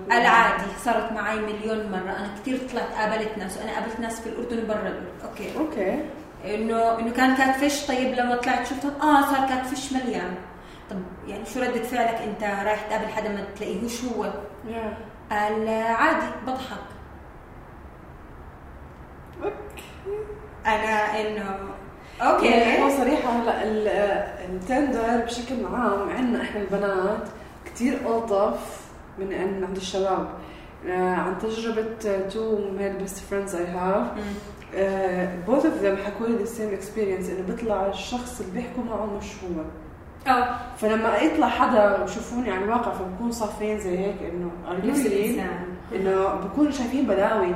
[0.07, 2.11] العادي صارت معي مليون مرة.
[2.11, 3.59] أنا كثير طلعت قابلت ناس.
[3.59, 5.59] وأنا قابلت ناس في الأردن وبرا الاردن okay.
[5.59, 6.05] okay.
[6.45, 10.35] انه إنه كان catfish طيب لما طلعت شفتهم آه صار catfish مليان.
[10.91, 10.97] طب
[11.27, 14.33] يعني شو ردة فعلك؟ أنت رايح تقابل حدا ما تلاقيهوش هو.
[15.31, 16.79] قال عادي بضحك.
[19.45, 19.85] okay.
[20.67, 21.59] أنا انه
[22.21, 23.89] يعني هو okay صريحة هلأ ال-
[24.55, 27.29] ال Tinder بشكل عام عندنا إحنا البنات
[27.67, 28.81] كثير ألطف
[29.19, 30.29] من عن عند الشباب.
[30.89, 31.85] آه، عن تجربة
[32.33, 34.07] two male best friends I have
[35.47, 39.25] both of them حكوا لي the same experience إنه بيطلع الشخص اللي بيحكوا معه مش
[39.45, 39.63] هو.
[40.33, 40.57] آه.
[40.77, 44.51] فلما يطلع حدا ويشوفوني على الواقع فبكون صافين زي هيك إنه
[44.91, 45.07] نفس
[45.95, 47.55] إنه بكونوا شايفين بلاوي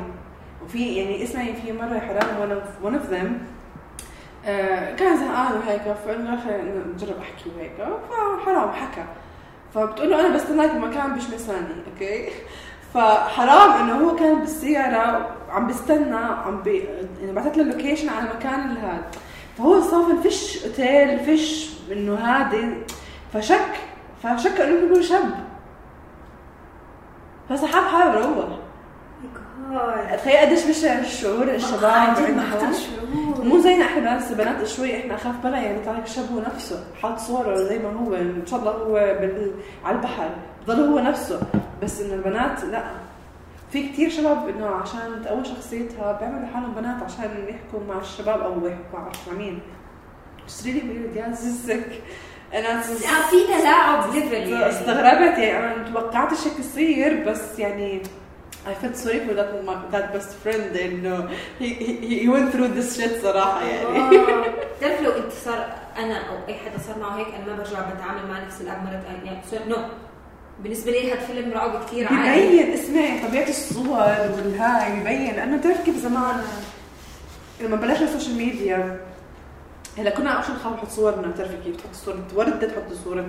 [0.65, 3.58] وفي يعني اسمعي في مرة حرام one of them آه
[4.97, 7.73] كان زهقان وهيك فقلنا خلينا نجرب أحكي وهيك.
[8.11, 9.05] فحرام حكى.
[9.75, 12.29] فبتقول له أنا بستناك بمكان بشمساني okay؟
[12.95, 16.89] فحرام إنه هو كان بالسيارة عم بيستنى عم بي
[17.21, 19.11] يعني بعثت له ال location على مكان هذا
[19.59, 22.75] فهو صافن فيش اوتيل فيش إنه هادي.
[23.33, 23.75] فشك
[24.23, 25.31] فشك إنه بيكون شاب.
[27.49, 28.59] فسحب حاله روح.
[30.17, 32.41] تخيل قديش بشع الشعور الشباب عندهم
[33.49, 36.85] مو زينا إحنا بنات البنات شوي إحنا أخاف بلا يعني طالع الشاب هو نفسه.
[37.03, 39.53] حاط صورة زي ما هو إن شاء الله هو بال...
[39.85, 40.31] على البحر.
[40.69, 41.41] بضل هو نفسه.
[41.83, 42.85] بس إنه البنات لا.
[43.73, 48.67] في كثير شباب إنه عشان تقوي شخصيتها بيعملوا حالهم بنات عشان يحكوا مع الشباب أو
[48.67, 49.61] يحكوا مع مين.
[50.49, 51.93] yeah this is sick
[52.55, 54.69] أنا في تلاعب level يعني.
[54.69, 58.03] استغربت يعني أنا توقعت الشيء يصير بس يعني
[58.71, 59.51] I felt sorry for that
[59.95, 61.29] that best friend انه
[61.61, 61.93] he, he,
[62.23, 64.19] he went through this shit صراحة يعني.
[64.79, 65.67] بتعرف لو انت صار
[65.99, 69.01] أنا أو اي حدا صار معه هيك أنا ما برجع بتعامل مع نفس الأب مره
[69.07, 69.77] ثانية يعني no.
[70.63, 73.87] بالنسبة لي هذا فيلم رعب كثير عالي ببين اسمعي طبيعة الصور
[74.37, 76.41] والهاي ببين لأنه بتعرف كيف زمان
[77.61, 79.01] لما بلشنا ال social media
[79.99, 83.27] هلا كنا اول شيء نخاف نحط صورنا بتعرفي كيف تحط صورة وردة تحط صورة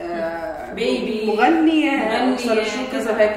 [0.00, 3.36] آه baby مغنية صار شو كذا هيك.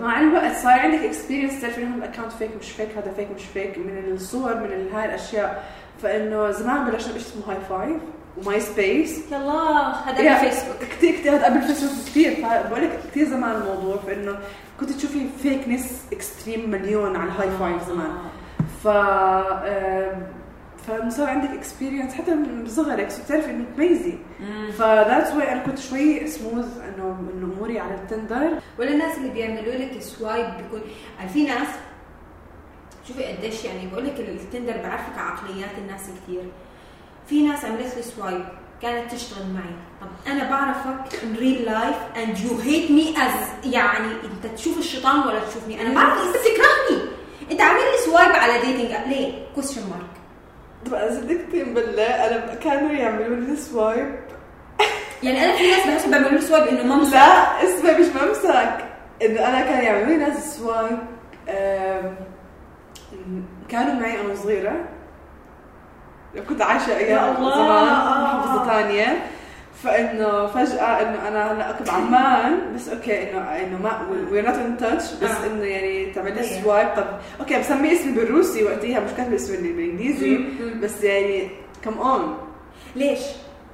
[0.00, 3.42] مع الوقت صار عندك experience تعرفي انه ال account fake مش fake هذا fake مش
[3.54, 5.64] fake من الصور من هاي الأشياء.
[6.02, 8.02] فإنه زمان بلشنا بشيء اسمه Hi5 و
[8.38, 13.56] MySpace يلا هذا قبل فيسبوك كثير كثير هذا قبل فيسبوك كثير فبقول لك كثير زمان
[13.56, 14.38] الموضوع فإنه
[14.80, 18.10] كنت تشوفي fakeness extreme مليون على الهاي فايف زمان.
[18.84, 18.88] ف
[20.86, 24.18] فصار عندك experience حتى من صغرك بتعرفي انه تميزي
[24.78, 29.18] ف that's why أنا كنت شوي سموث إنه إنه أموري على ال Tinder ولا الناس
[29.18, 30.80] اللي بيعملوا لك swipe بيكون
[31.18, 31.68] يعني في ناس
[33.08, 36.42] شوفي قديش يعني بقول لك ال Tinder بعرفك عقليات الناس كثير
[37.26, 38.44] في ناس عملت لي swipe
[38.82, 39.74] كانت تشتغل معي.
[40.00, 45.20] طب أنا بعرفك in real life and you hate me as يعني أنت تشوف الشيطان
[45.28, 47.02] ولا تشوفني؟ أنا بعرف انت بتكرهني.
[47.50, 50.21] أنت عامل لي swipe على dating ليه؟ question mark
[50.86, 52.04] طب صدقتي بالله.
[52.04, 54.14] أنا كانوا يعملوا لي swipe
[55.22, 57.12] يعني أنا في ناس بحس بيعملوا لي swipe إنه ممسك.
[57.12, 58.84] لا اسمه مش ممسك.
[59.22, 60.98] إنه أنا كان يعملوا لي ناس swipe
[63.68, 64.72] كانوا معي أنا صغيرة.
[66.48, 69.26] كنت عايشة أيام زمان محافظة ثانية.
[69.84, 74.76] فإنه فجأة إنه أنا هلأ كنت عمان بس okay إنه إنه ما we're not in
[74.76, 75.46] touch بس آه.
[75.46, 77.04] إنه يعني تعمل لي swipe طب
[77.40, 80.38] okay بسمي اسمي بالروسي وقتها مش كاتبة اسمي بالإنجليزي
[80.82, 81.48] بس يعني
[81.84, 82.36] come on
[82.96, 83.20] ليش؟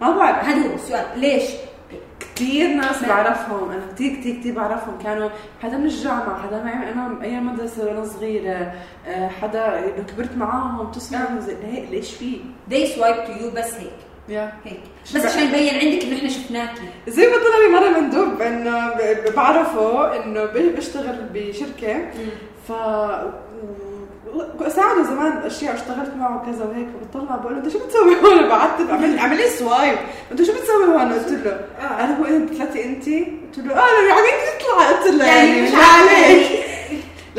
[0.01, 0.45] ما بعرف.
[0.45, 1.05] هذا هو السؤال.
[1.21, 1.43] ليش؟
[2.37, 4.99] كثير ناس بعرفهم أنا كثير كثير كثير بعرفهم.
[5.05, 5.29] كانوا
[5.63, 8.73] حدا من الجامعة حدا معي أنا أيام مدرسة وأنا صغيرة
[9.07, 11.19] آه، حدا كبرت معاهم تسمع
[11.65, 12.41] هيك ليش في؟
[12.71, 14.08] they swipe to you بس هيك.
[14.29, 14.53] يا.
[14.65, 14.81] هيك.
[15.15, 16.83] بس عشان يبين عندك إنه إحنا شفناكي.
[17.09, 18.91] زي ما طلع لي مرة مندوب إنه
[19.37, 22.11] بعرفه إنه بشتغل بشركة.
[22.69, 22.73] ف
[24.69, 26.87] ساعده زمان اشياء اشتغلت معه وكذا وهيك.
[27.13, 29.99] فبطلع بقول له أنت شو بتسوي هون؟ بعثت عمل عمل لي سوايب.
[30.33, 31.51] أنت شو بتسوي هون؟ قلت له.
[31.81, 32.05] آه.
[32.05, 34.91] أنا هو انت طلعتي انت قلت له آه أنا يعني تطلع.
[34.91, 36.68] قلت له يعني مش عليك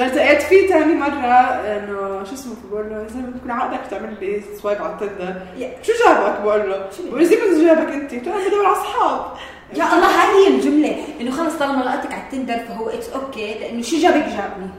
[0.06, 4.41] التقيت فيه ثاني مرة إنه شو اسمه بقول له زي ما تكون عقدك تعمل لي
[4.61, 5.34] swipe على ال Tinder
[5.82, 6.86] شو جابك؟ بقول له.
[7.10, 8.14] بقول زي ما جابك أنت.
[8.14, 9.26] قلت له أنا بدور على أصحاب.
[9.74, 11.06] يا الله هذه هي الجملة.
[11.22, 14.70] إنه خلص طالما لقيتك على ال Tinder فهو it's okay لأنه شو جابك؟ جابني.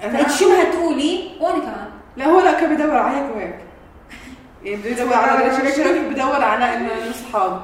[0.00, 1.88] فإنت شو ما هتقولي وأنا كمان.
[2.16, 3.58] لا هو لأ كان بدور على هيك وهيك.
[4.64, 7.60] يعني بده يدور على بدور على إنه أصحاب.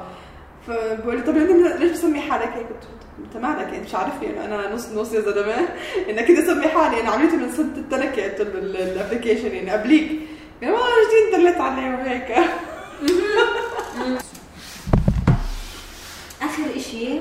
[0.67, 1.37] فبقول لي طب
[1.79, 2.67] ليش بسمي حالك هيك؟
[3.25, 5.67] انت مالك يعني مش عارفني يعني أنا نص نص يا زلمة.
[6.09, 10.11] انك كده اسمي حالي أنا عملته من سنه التركه قلت له الابلكيشن يعني قبليك.
[10.61, 12.31] يعني والله جديد دلت عليه وهيك.
[16.41, 17.19] آخر إشي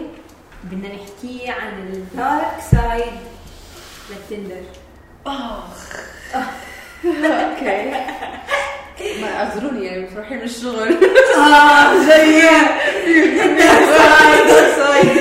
[0.65, 3.13] بدنا نحكيه عن الدارك سايد
[4.11, 4.63] للتندر.
[5.27, 5.97] آخ.
[7.05, 7.93] أوكي.
[9.23, 10.97] ما أعذروني يعني بتروحي من الشغل
[11.37, 12.35] آه سايد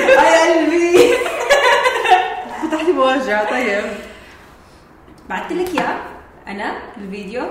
[0.10, 0.20] يا
[0.54, 1.14] قلبي
[2.62, 3.84] فتحتي بوجع طيب.
[5.28, 5.98] بعثت لك اياه
[6.48, 7.42] أنا الفيديو.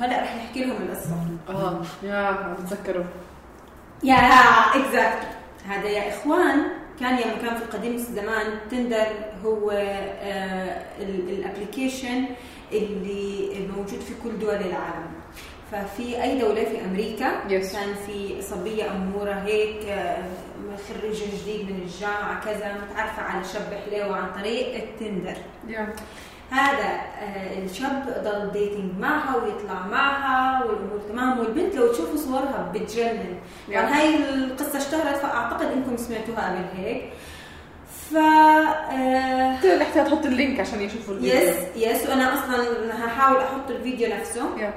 [0.00, 1.16] وهلا رح نحكي لهم القصة.
[1.48, 3.04] آه يا بتذكره
[4.04, 4.14] يا
[4.74, 5.26] اكزاكت
[5.68, 6.62] هذا يا إخوان
[7.00, 9.06] كان يوم كان في قديم الزمان تندر
[9.44, 12.24] هو آه الابلكيشن
[12.72, 15.15] اللي موجود في كل دول العالم.
[15.72, 17.72] ففي أي دولة في أمريكا yes.
[17.72, 19.82] كان في صبية أمورة هيك
[20.88, 25.36] خريجه جديد من الجامعة كذا متعرفة على شاب حليوه عن طريق ال Tinder.
[25.68, 25.88] yeah
[26.50, 31.38] هذا آه، الشاب ضل dating معها ويطلع معها والأمور تمام.
[31.38, 33.36] والبنت لو تشوفوا صورها بتجنن.
[33.68, 37.02] يعني هاي القصة اشتهرت فأعتقد إنكم سمعتوها قبل هيك.
[38.10, 41.40] ف آه، احتاج تحط ال link عشان يشوفوا الفيديو.
[41.40, 42.56] yes yes وأنا أصلا
[43.06, 44.58] هحاول أحط الفيديو نفسه.
[44.58, 44.74] yeah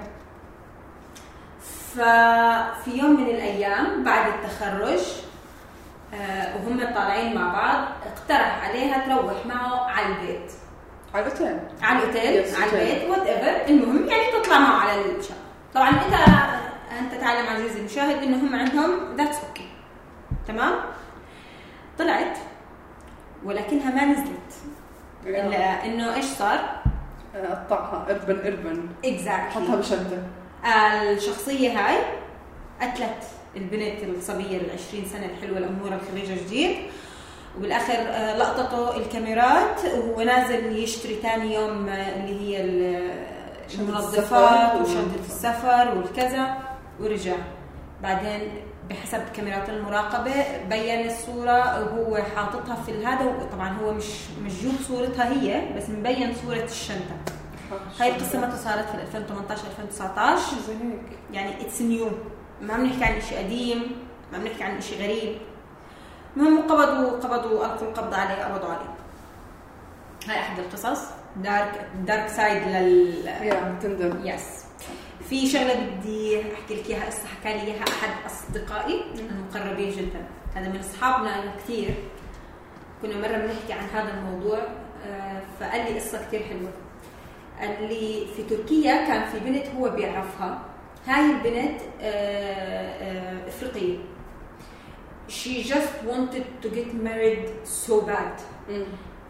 [1.95, 4.99] ففي يوم من الأيام بعد التخرج
[6.13, 10.51] آه، وهم طالعين مع بعض اقترح عليها تروح معه على البيت.
[11.13, 11.59] على الأوتيل.
[11.81, 12.71] على الأوتيل على.
[12.71, 15.35] البيت whatever المهم يعني تطلع معه على الشقه
[15.73, 16.13] طبعا أنت
[16.99, 19.67] أنت تعلم عزيزي المشاهد إنه هم عندهم that's okay
[20.47, 20.73] تمام؟
[21.99, 22.37] طلعت
[23.43, 24.53] ولكنها ما نزلت.
[25.25, 26.81] إلا إنه إيش صار؟
[27.35, 28.89] قطعها إربن إربن.
[29.03, 30.17] حطها اكزاكتلي بشنطة.
[30.65, 31.97] الشخصية هاي
[32.81, 33.23] قتلت
[33.55, 36.75] البنت الصبية ال 20 سنة الحلوة الأمورة الخريجه جديد.
[37.57, 42.61] وبالآخر آه، لقطته الكاميرات وهو نازل يشتري ثاني يوم آه، اللي هي
[43.73, 46.57] المنظفات السفر وشنطة السفر والكذا
[46.99, 47.35] ورجع.
[48.03, 48.41] بعدين
[48.89, 50.33] بحسب كاميرات المراقبة
[50.69, 54.05] بين الصورة وهو حاططها في الهذا طبعا هو مش
[54.45, 57.15] مش جوب صورتها هي بس مبين صورة الشنطة.
[57.99, 62.11] هاي القصة متى صارت؟ في 2018 2019 زي هيك يعني it's new
[62.61, 63.95] ما بنحكي عن شيء قديم
[64.31, 65.37] ما بنحكي عن شيء غريب.
[66.37, 68.95] المهم قبضوا قبضوا القوا القبض عليه قبضوا عليه.
[70.27, 71.01] هاي أحد القصص.
[71.35, 74.65] dark dark side لل يا تندر يس
[75.29, 79.03] في شغلة بدي أحكي لك إياها قصة حكى لي إياها أحد أصدقائي.
[79.15, 80.25] المقربين جدا.
[80.55, 81.93] هذا من أصحابنا كثير.
[83.01, 84.59] كنا مرة بنحكي عن هذا الموضوع.
[85.05, 86.71] آه، فقال لي قصة كثير حلوة.
[87.59, 90.61] قال لي في تركيا كان في بنت هو بيعرفها.
[91.07, 92.05] هاي البنت آه،
[93.03, 93.97] آه، إفريقية.
[95.29, 97.49] She just wanted to get married
[97.87, 98.41] so bad.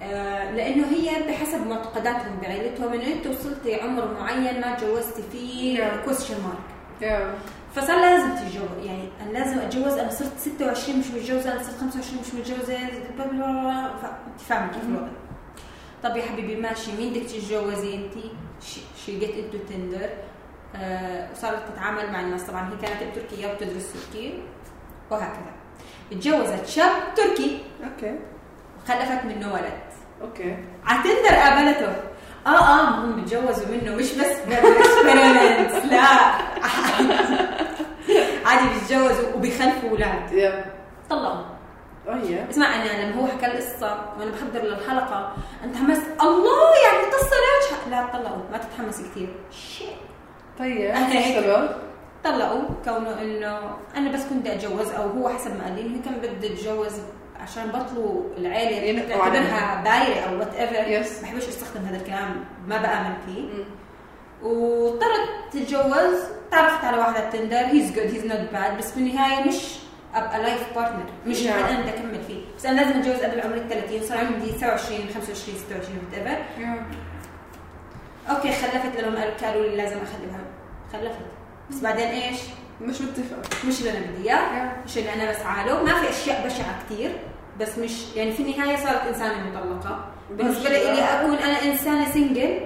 [0.01, 6.01] آه، لأنه هي بحسب معتقداتهم بعيلتهم انه انت وصلتي عمر معين ما تجوزتي فيه.
[6.05, 7.27] كويستشن مارك
[7.75, 8.85] فصار لازم تتجوز.
[8.85, 12.77] يعني أنا لازم أتجوز أنا صرت 26 مش متجوزة أنا صرت 25 مش متجوزة
[14.47, 15.07] فاهمة كيف الوضع؟
[16.03, 16.91] طب يا حبيبي ماشي.
[16.91, 18.13] مين بدك تتجوزي أنت؟
[19.05, 20.09] شي جيت أنتو تندر.
[21.31, 22.43] وصارت تتعامل مع الناس.
[22.43, 24.39] طبعا هي كانت بتركيا وبتدرس تركي
[25.11, 25.51] وهكذا.
[26.11, 27.61] اتجوزت شاب تركي.
[27.83, 28.19] okay.
[28.77, 29.79] وخلفت منه ولد.
[30.21, 30.57] okay.
[30.85, 31.95] على Tinder قابلته.
[32.47, 33.95] آه آه هم بيتجوزوا منه.
[33.95, 36.05] مش بس experiment لا.
[38.45, 40.63] عادي بيتجوزوا وبيخلفوا أولاد.
[41.09, 41.43] طلقوا
[42.09, 45.33] آه هي اسمع أنا لما هو حكى القصة وأنا بحضر للحلقة
[45.63, 48.43] أنا تحمست الله يعني قصه ناجحه لا طلقوا.
[48.51, 49.89] ما تتحمسي كثير shit
[50.59, 51.69] طيب السبب؟
[52.23, 53.59] طلقوا كونه إنه
[53.97, 56.93] أنا بس كنت بدي أتجوز أو هو حسب ما قال لي إنه كان بده يتجوز
[57.39, 59.07] عشان بطلوا العيله عليه.
[59.09, 63.63] تعتبرها بايره أو whatever yes بحبش أستخدم هذا الكلام ما بآمن فيه.
[64.43, 66.19] واضطرت تتجوز.
[66.51, 69.55] تعرفت على واحد على Tinder he's good he's not bad بس في النهاية مش
[70.15, 71.63] أبقى life partner مش نعم.
[71.63, 72.41] حد أنا بدي اكمل فيه.
[72.57, 76.43] بس أنا لازم أتجوز قبل عمري ال 30 صار عندي 27 25 26 whatever
[78.29, 80.41] okay خلفت لهم قالوا لي لازم اخلفها
[80.93, 81.25] خلفت.
[81.69, 82.37] بس بعدين إيش؟
[82.81, 84.57] مش متفق مش اللي أنا بدي إياه.
[84.57, 85.83] يا مش اللي أنا بسعى له.
[85.83, 87.11] ما في أشياء بشعة كثير
[87.59, 90.05] بس مش يعني في النهاية صارت إنسانة مطلقة.
[90.31, 92.59] بالنسبة لي أكون أنا إنسانة single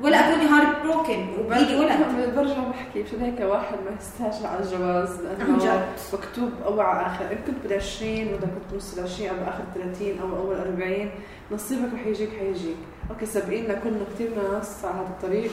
[0.00, 2.34] ولا اكون heartbroken وبيجي ولد.
[2.36, 5.86] برجع بحكي مشان هيك واحد ما يستعجل على الجواز لأنه.
[6.12, 9.64] مكتوب أو على آخر إن كنت بال 20 ولا كنت بنص ال 20 أو باخر
[9.74, 11.10] 30 أو أول 40
[11.52, 12.76] نصيبك رح يجيك حيجيك
[13.10, 15.50] okay سابقيننا كنا كثير ناس على هذا الطريق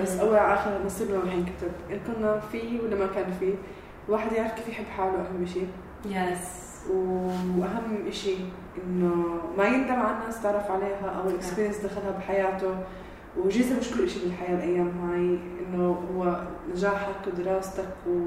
[0.00, 0.20] بس مم.
[0.20, 1.72] أول على آخر نصيبنا رح ينكتب.
[1.90, 3.54] إن كنا فيه ولا ما كان فيه
[4.08, 5.68] الواحد يعرف كيف يحب حاله أهم شيء
[6.06, 6.68] yes
[7.58, 8.48] وأهم شيء
[8.84, 12.74] إنه ما يندم على الناس تعرف عليها أو ال experience دخلها بحياته.
[13.36, 16.40] والجيزة مش كل شيء بالحياة الأيام هاي إنه هو
[16.74, 18.18] نجاحك ودراستك و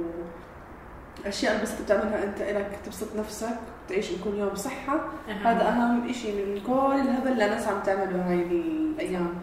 [1.26, 3.58] أشياء بس بتعملها أنت إلك تبسط نفسك
[3.89, 4.99] تعيش كل يوم بصحة
[5.43, 9.34] هذا أهم إشي من كل الهبل اللي الناس عم تعمله هاي الأيام.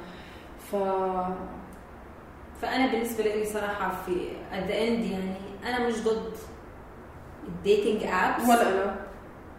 [0.73, 0.77] ف
[2.63, 5.35] فأنا بالنسبة لي صراحة في the end يعني
[5.67, 6.33] أنا مش ضد
[7.49, 8.97] ال dating apps ولا أنا.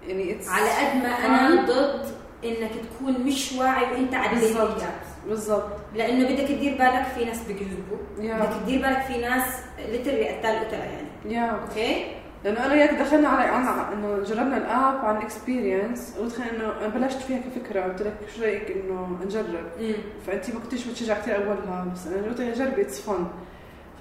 [0.07, 2.05] يعني على قد ما أنا ضد
[2.43, 4.57] إنك تكون مش واعي وأنت على ال dating.
[4.57, 4.81] apps
[5.27, 5.78] بالضبط.
[5.95, 8.39] لأنه بدك تدير بالك في ناس بيكذبوا yeah.
[8.39, 9.43] بدك تدير بالك في ناس
[9.91, 11.07] literally قتال قتلة يعني.
[11.35, 11.41] yeah.
[11.51, 12.05] okay؟
[12.43, 13.49] لأنه أنا وياك دخلنا على
[13.93, 18.41] إنه جربنا ال app عن experience ودخلنا إنه أنا بلشت فيها كفكرة قلت لك شو
[18.43, 19.95] رأيك إنه نجرب؟
[20.27, 23.27] فأنت ما كنتيش بتشجع كثير أولها بس أنا قلت جربي it's fun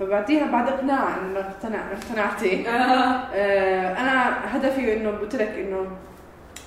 [0.01, 2.69] فبعديها بعد إقناع إنه اقتنع اقتنعتي.
[2.69, 2.73] آه.
[3.35, 5.87] آه، أنا هدفي إنه قلت لك إنه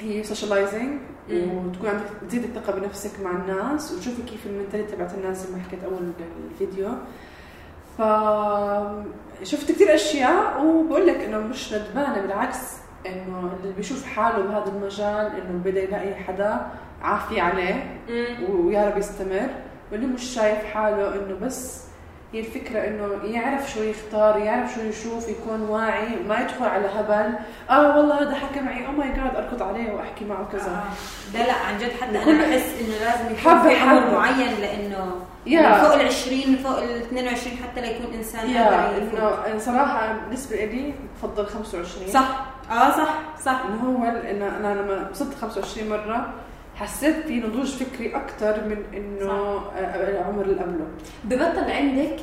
[0.02, 1.00] هي socializing.
[1.30, 5.64] وتكون عندك تزيد الثقة بنفسك مع الناس وتشوفي كيف ال mentality تبعت الناس اللي ما
[5.64, 6.12] حكيت أول
[6.52, 6.90] الفيديو
[7.98, 8.02] ف
[9.44, 12.58] شفت كثير أشياء وبقول لك إنه مش ندمانة بالعكس
[13.06, 16.68] إنه اللي بيشوف حاله بهذا المجال إنه بدا يلاقي حدا
[17.02, 18.56] عافية عليه مم.
[18.56, 19.50] ويا رب يستمر
[19.92, 21.84] واللي مش شايف حاله إنه بس
[22.34, 27.34] هي الفكرة إنه يعرف شو يختار يعرف شو يشوف يكون واعي ما يدخل على هبل
[27.70, 31.38] آه والله هذا حكى معي أو ماي جاد أركض عليه وأحكي معه كذا آه.
[31.38, 34.12] لا لا عن جد حتى أنا بحس إنه لازم يكون في عمر.
[34.12, 35.16] معين لأنه.
[35.48, 39.46] يعني فوق ال 20 فوق ال 22 حتى ليكون إنسان يفوق.
[39.46, 43.14] إنه صراحة بالنسبة لي بفضل 25 صح آه صح
[43.46, 46.34] صح إنه هو انه أنا لما وصلت 25 مرة
[46.76, 50.88] حسيت في نضوج فكري أكثر من إنه آه، العمر اللي قبله.
[51.24, 52.18] ببطل عندك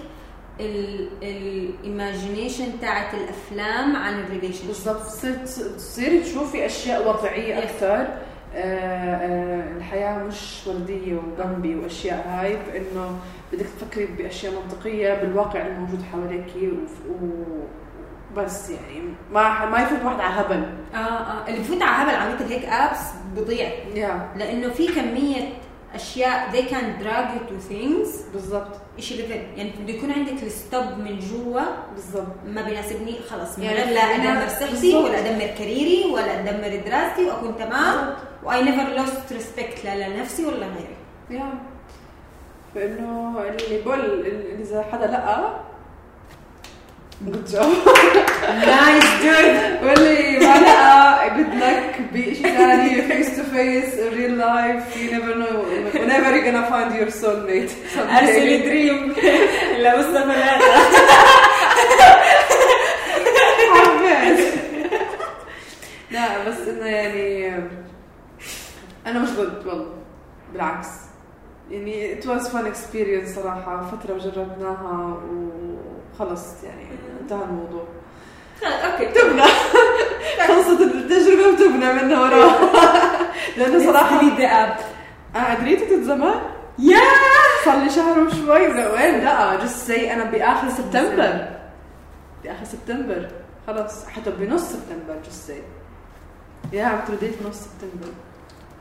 [1.22, 5.02] ال imagination تاعت الأفلام عن ال relation بالضبط.
[5.02, 5.44] صرت
[5.76, 7.58] تصيري تشوفي أشياء واقعية.
[7.58, 8.06] أكثر
[8.54, 13.18] آه، آه، الحياة مش وردية وجنبي وأشياء هاي إنه
[13.52, 16.46] بدك تفكري بأشياء منطقية بالواقع الموجود حواليك
[18.38, 20.62] وبس يعني ما ما يفوت واحد على هبل
[20.94, 21.48] آه آه.
[21.48, 23.00] اللي بفوت على هبل على مثل هيك apps
[23.36, 23.68] بضيع.
[23.94, 25.48] yeah لأنه في كمية
[25.94, 28.32] أشياء they can drag you to things.
[28.32, 28.80] بالضبط.
[28.98, 31.60] شيء level يعني بده يكون عندك ال stop من جوا.
[31.94, 32.36] بالضبط.
[32.46, 33.58] ما بيناسبني خلص.
[33.58, 34.94] يعني لا أدمر صحتي.
[34.94, 38.14] ولا أدمر career ي ولا أدمر دراستي وأكون تمام.
[38.44, 40.96] واي نيفر لوست ريسبكت لا لنفسي ولا غيري
[41.30, 41.50] يا
[42.74, 44.26] فانه اللي بقول
[44.60, 45.60] إذا حدا لقى
[47.22, 47.64] جود جوب
[48.66, 50.38] نايس دود واللي
[51.36, 55.46] جود لك بشيء ثاني فيس تو فيس ريل لايف يو نيفر نو
[55.92, 57.72] whenever you're gonna find your soulmate.
[57.98, 59.14] ارسلي دريم
[59.78, 60.58] لمصطفى لا
[66.10, 67.54] لا بس إنه يعني
[69.06, 69.86] أنا مش ضد والله
[70.52, 70.88] بالعكس.
[71.70, 75.20] يعني it was fun experience صراحة فترة وجربناها
[76.14, 76.86] وخلص يعني
[77.22, 77.84] انتهى الموضوع.
[78.64, 79.06] أوكي.
[79.06, 79.42] تبنى.
[80.48, 82.58] خلصت التجربة وتبنى منها وراها.
[83.56, 84.76] لأنه صراحة دي اب
[85.36, 86.40] أنا أدريتك زمان
[86.78, 87.00] يا
[87.64, 88.68] صار لي شهر وشوي.
[88.68, 91.48] ولا وين؟ لا جست سي أنا بآخر سبتمبر.
[92.44, 93.28] بآخر سبتمبر.
[93.66, 95.62] خلص حتى بنص سبتمبر جست سي
[96.72, 98.12] يا عم ترديت بنص سبتمبر.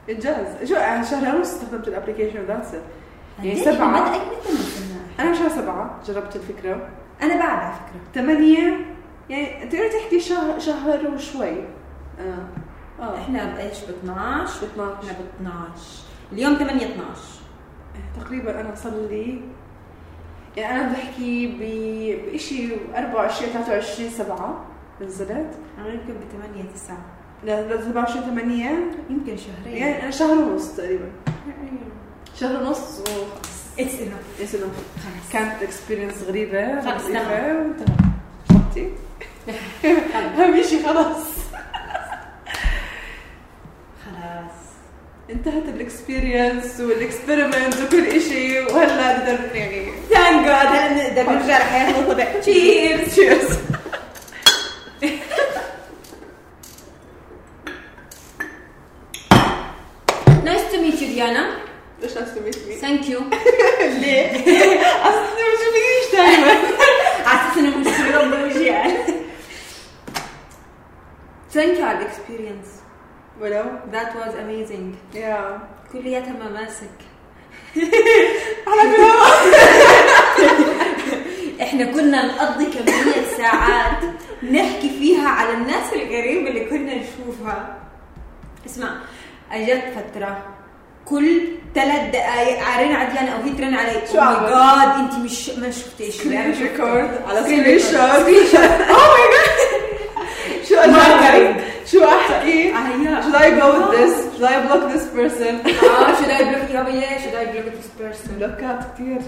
[0.09, 2.67] إنجاز شو؟ يعني شهر ونص استخدمت الابلكيشن ذاتس
[3.43, 4.19] يعني نزلنا؟
[5.19, 5.99] أنا شهر سبعة.
[6.07, 6.89] جربت الفكرة.
[7.21, 8.21] أنا بعد على فكرة.
[8.23, 8.96] ثمانية.
[9.29, 11.63] يعني تقدر تحكي شهر شهر وشوي.
[12.19, 12.47] آه.
[12.99, 13.17] آه.
[13.17, 15.71] إحنا بإيش؟ ب 12 ب 12 إحنا ب 12
[16.31, 17.21] اليوم 8 12
[18.21, 19.41] تقريبا أنا صار لي
[20.57, 24.65] يعني أنا بحكي ب- بشيء 24 23 7
[25.01, 25.51] نزلت.
[25.77, 26.21] أنا يمكن ب
[26.53, 26.97] 8 9
[27.43, 28.69] لا لا 27 8
[29.09, 29.77] يمكن شهرين.
[29.77, 31.09] يعني أنا شهر ونص تقريبا.
[32.35, 34.63] شهر ونص وخلص it's enough إنه
[35.03, 37.75] خلص كانت experience غريبة خلص، تمام.
[40.37, 41.23] اهم شيء خلاص.
[44.05, 44.51] خلاص.
[45.29, 51.57] انتهت ال experience وال experiment وكل شيء وهلا نقدر يعني thank God هلا نقدر نرجع
[51.57, 53.57] لحياتنا الطبيعية cheers cheers
[60.43, 61.57] نايس تو ميت يو ديانا
[62.01, 63.19] ليش ناس تميت مي؟ ثانك يو
[64.01, 64.31] ليه؟
[64.81, 66.51] أصلا ما بشوفكيش دائما
[67.25, 68.97] على أساس انه مش رب وجيال
[71.51, 72.67] ثانك يو على الاكسبيرينس
[73.41, 75.59] ولو ذات واز اميزنج يا
[76.57, 76.97] مماسك
[78.67, 78.81] على
[81.61, 83.97] إحنا كنا نقضي كمية ساعات
[84.51, 87.77] نحكي فيها على الناس الغريبة اللي كنا نشوفها.
[88.65, 88.89] اسمع
[89.51, 90.45] أجت فترة
[91.05, 91.41] كل
[91.75, 95.71] ثلاث دقائق عارين عديان أو هي ترن علي شو أو ماي؟ جاد أنت مش ما
[95.71, 96.61] شفتي شو سكرين أنا شفت.
[96.61, 101.61] ريكورد على سكرين شوت اوه ماي جاد شو Marketing.
[101.91, 103.21] شو أحكي؟ آه،.
[103.21, 104.13] Should I go with this?
[104.35, 105.53] Should I block this person?
[105.83, 108.29] آه should I block يا بيه should I block this person?
[108.31, 109.21] بلوكات كثير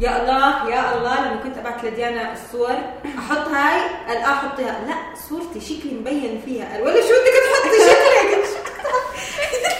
[0.00, 2.76] يا الله يا الله لما كنت ابعت لديانا الصور
[3.18, 4.94] أحط هاي؟ قال آه حطيها لا
[5.28, 6.72] صورتي شكلي مبين فيها.
[6.72, 7.78] قال ولا شو بدك تحطي؟
[8.52, 9.76] شكلك؟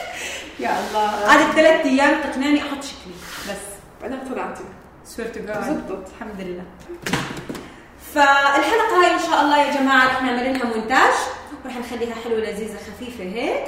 [0.61, 1.11] يا الله.
[1.11, 3.14] قعدت ثلاث أيام تقنعني أحط شكلي.
[3.49, 3.62] بس.
[4.03, 4.64] بعدين اقتنعتي
[5.05, 6.64] سويرت زبطت الحمد لله.
[8.14, 11.14] فالحلقة هاي إن شاء الله يا جماعة رح نعمل لها مونتاج.
[11.65, 13.65] ورح نخليها حلوة لذيذة خفيفة هيك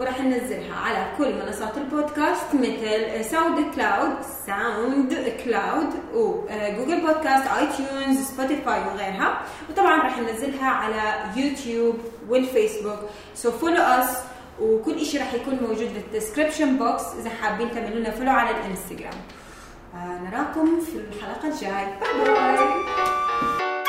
[0.00, 4.12] وراح ننزلها على كل منصات البودكاست مثل SoundCloud
[4.46, 12.98] SoundCloud و Google Podcast iTunes Spotify وغيرها وطبعا راح ننزلها على يوتيوب والفيسبوك
[13.34, 14.18] so follow us
[14.60, 19.20] وكل شيء راح يكون موجود بال description box إذا حابين تعملوا لنا follow على الإنستغرام.
[19.94, 21.86] آه نراكم في الحلقة الجاي.
[22.00, 23.79] bye bye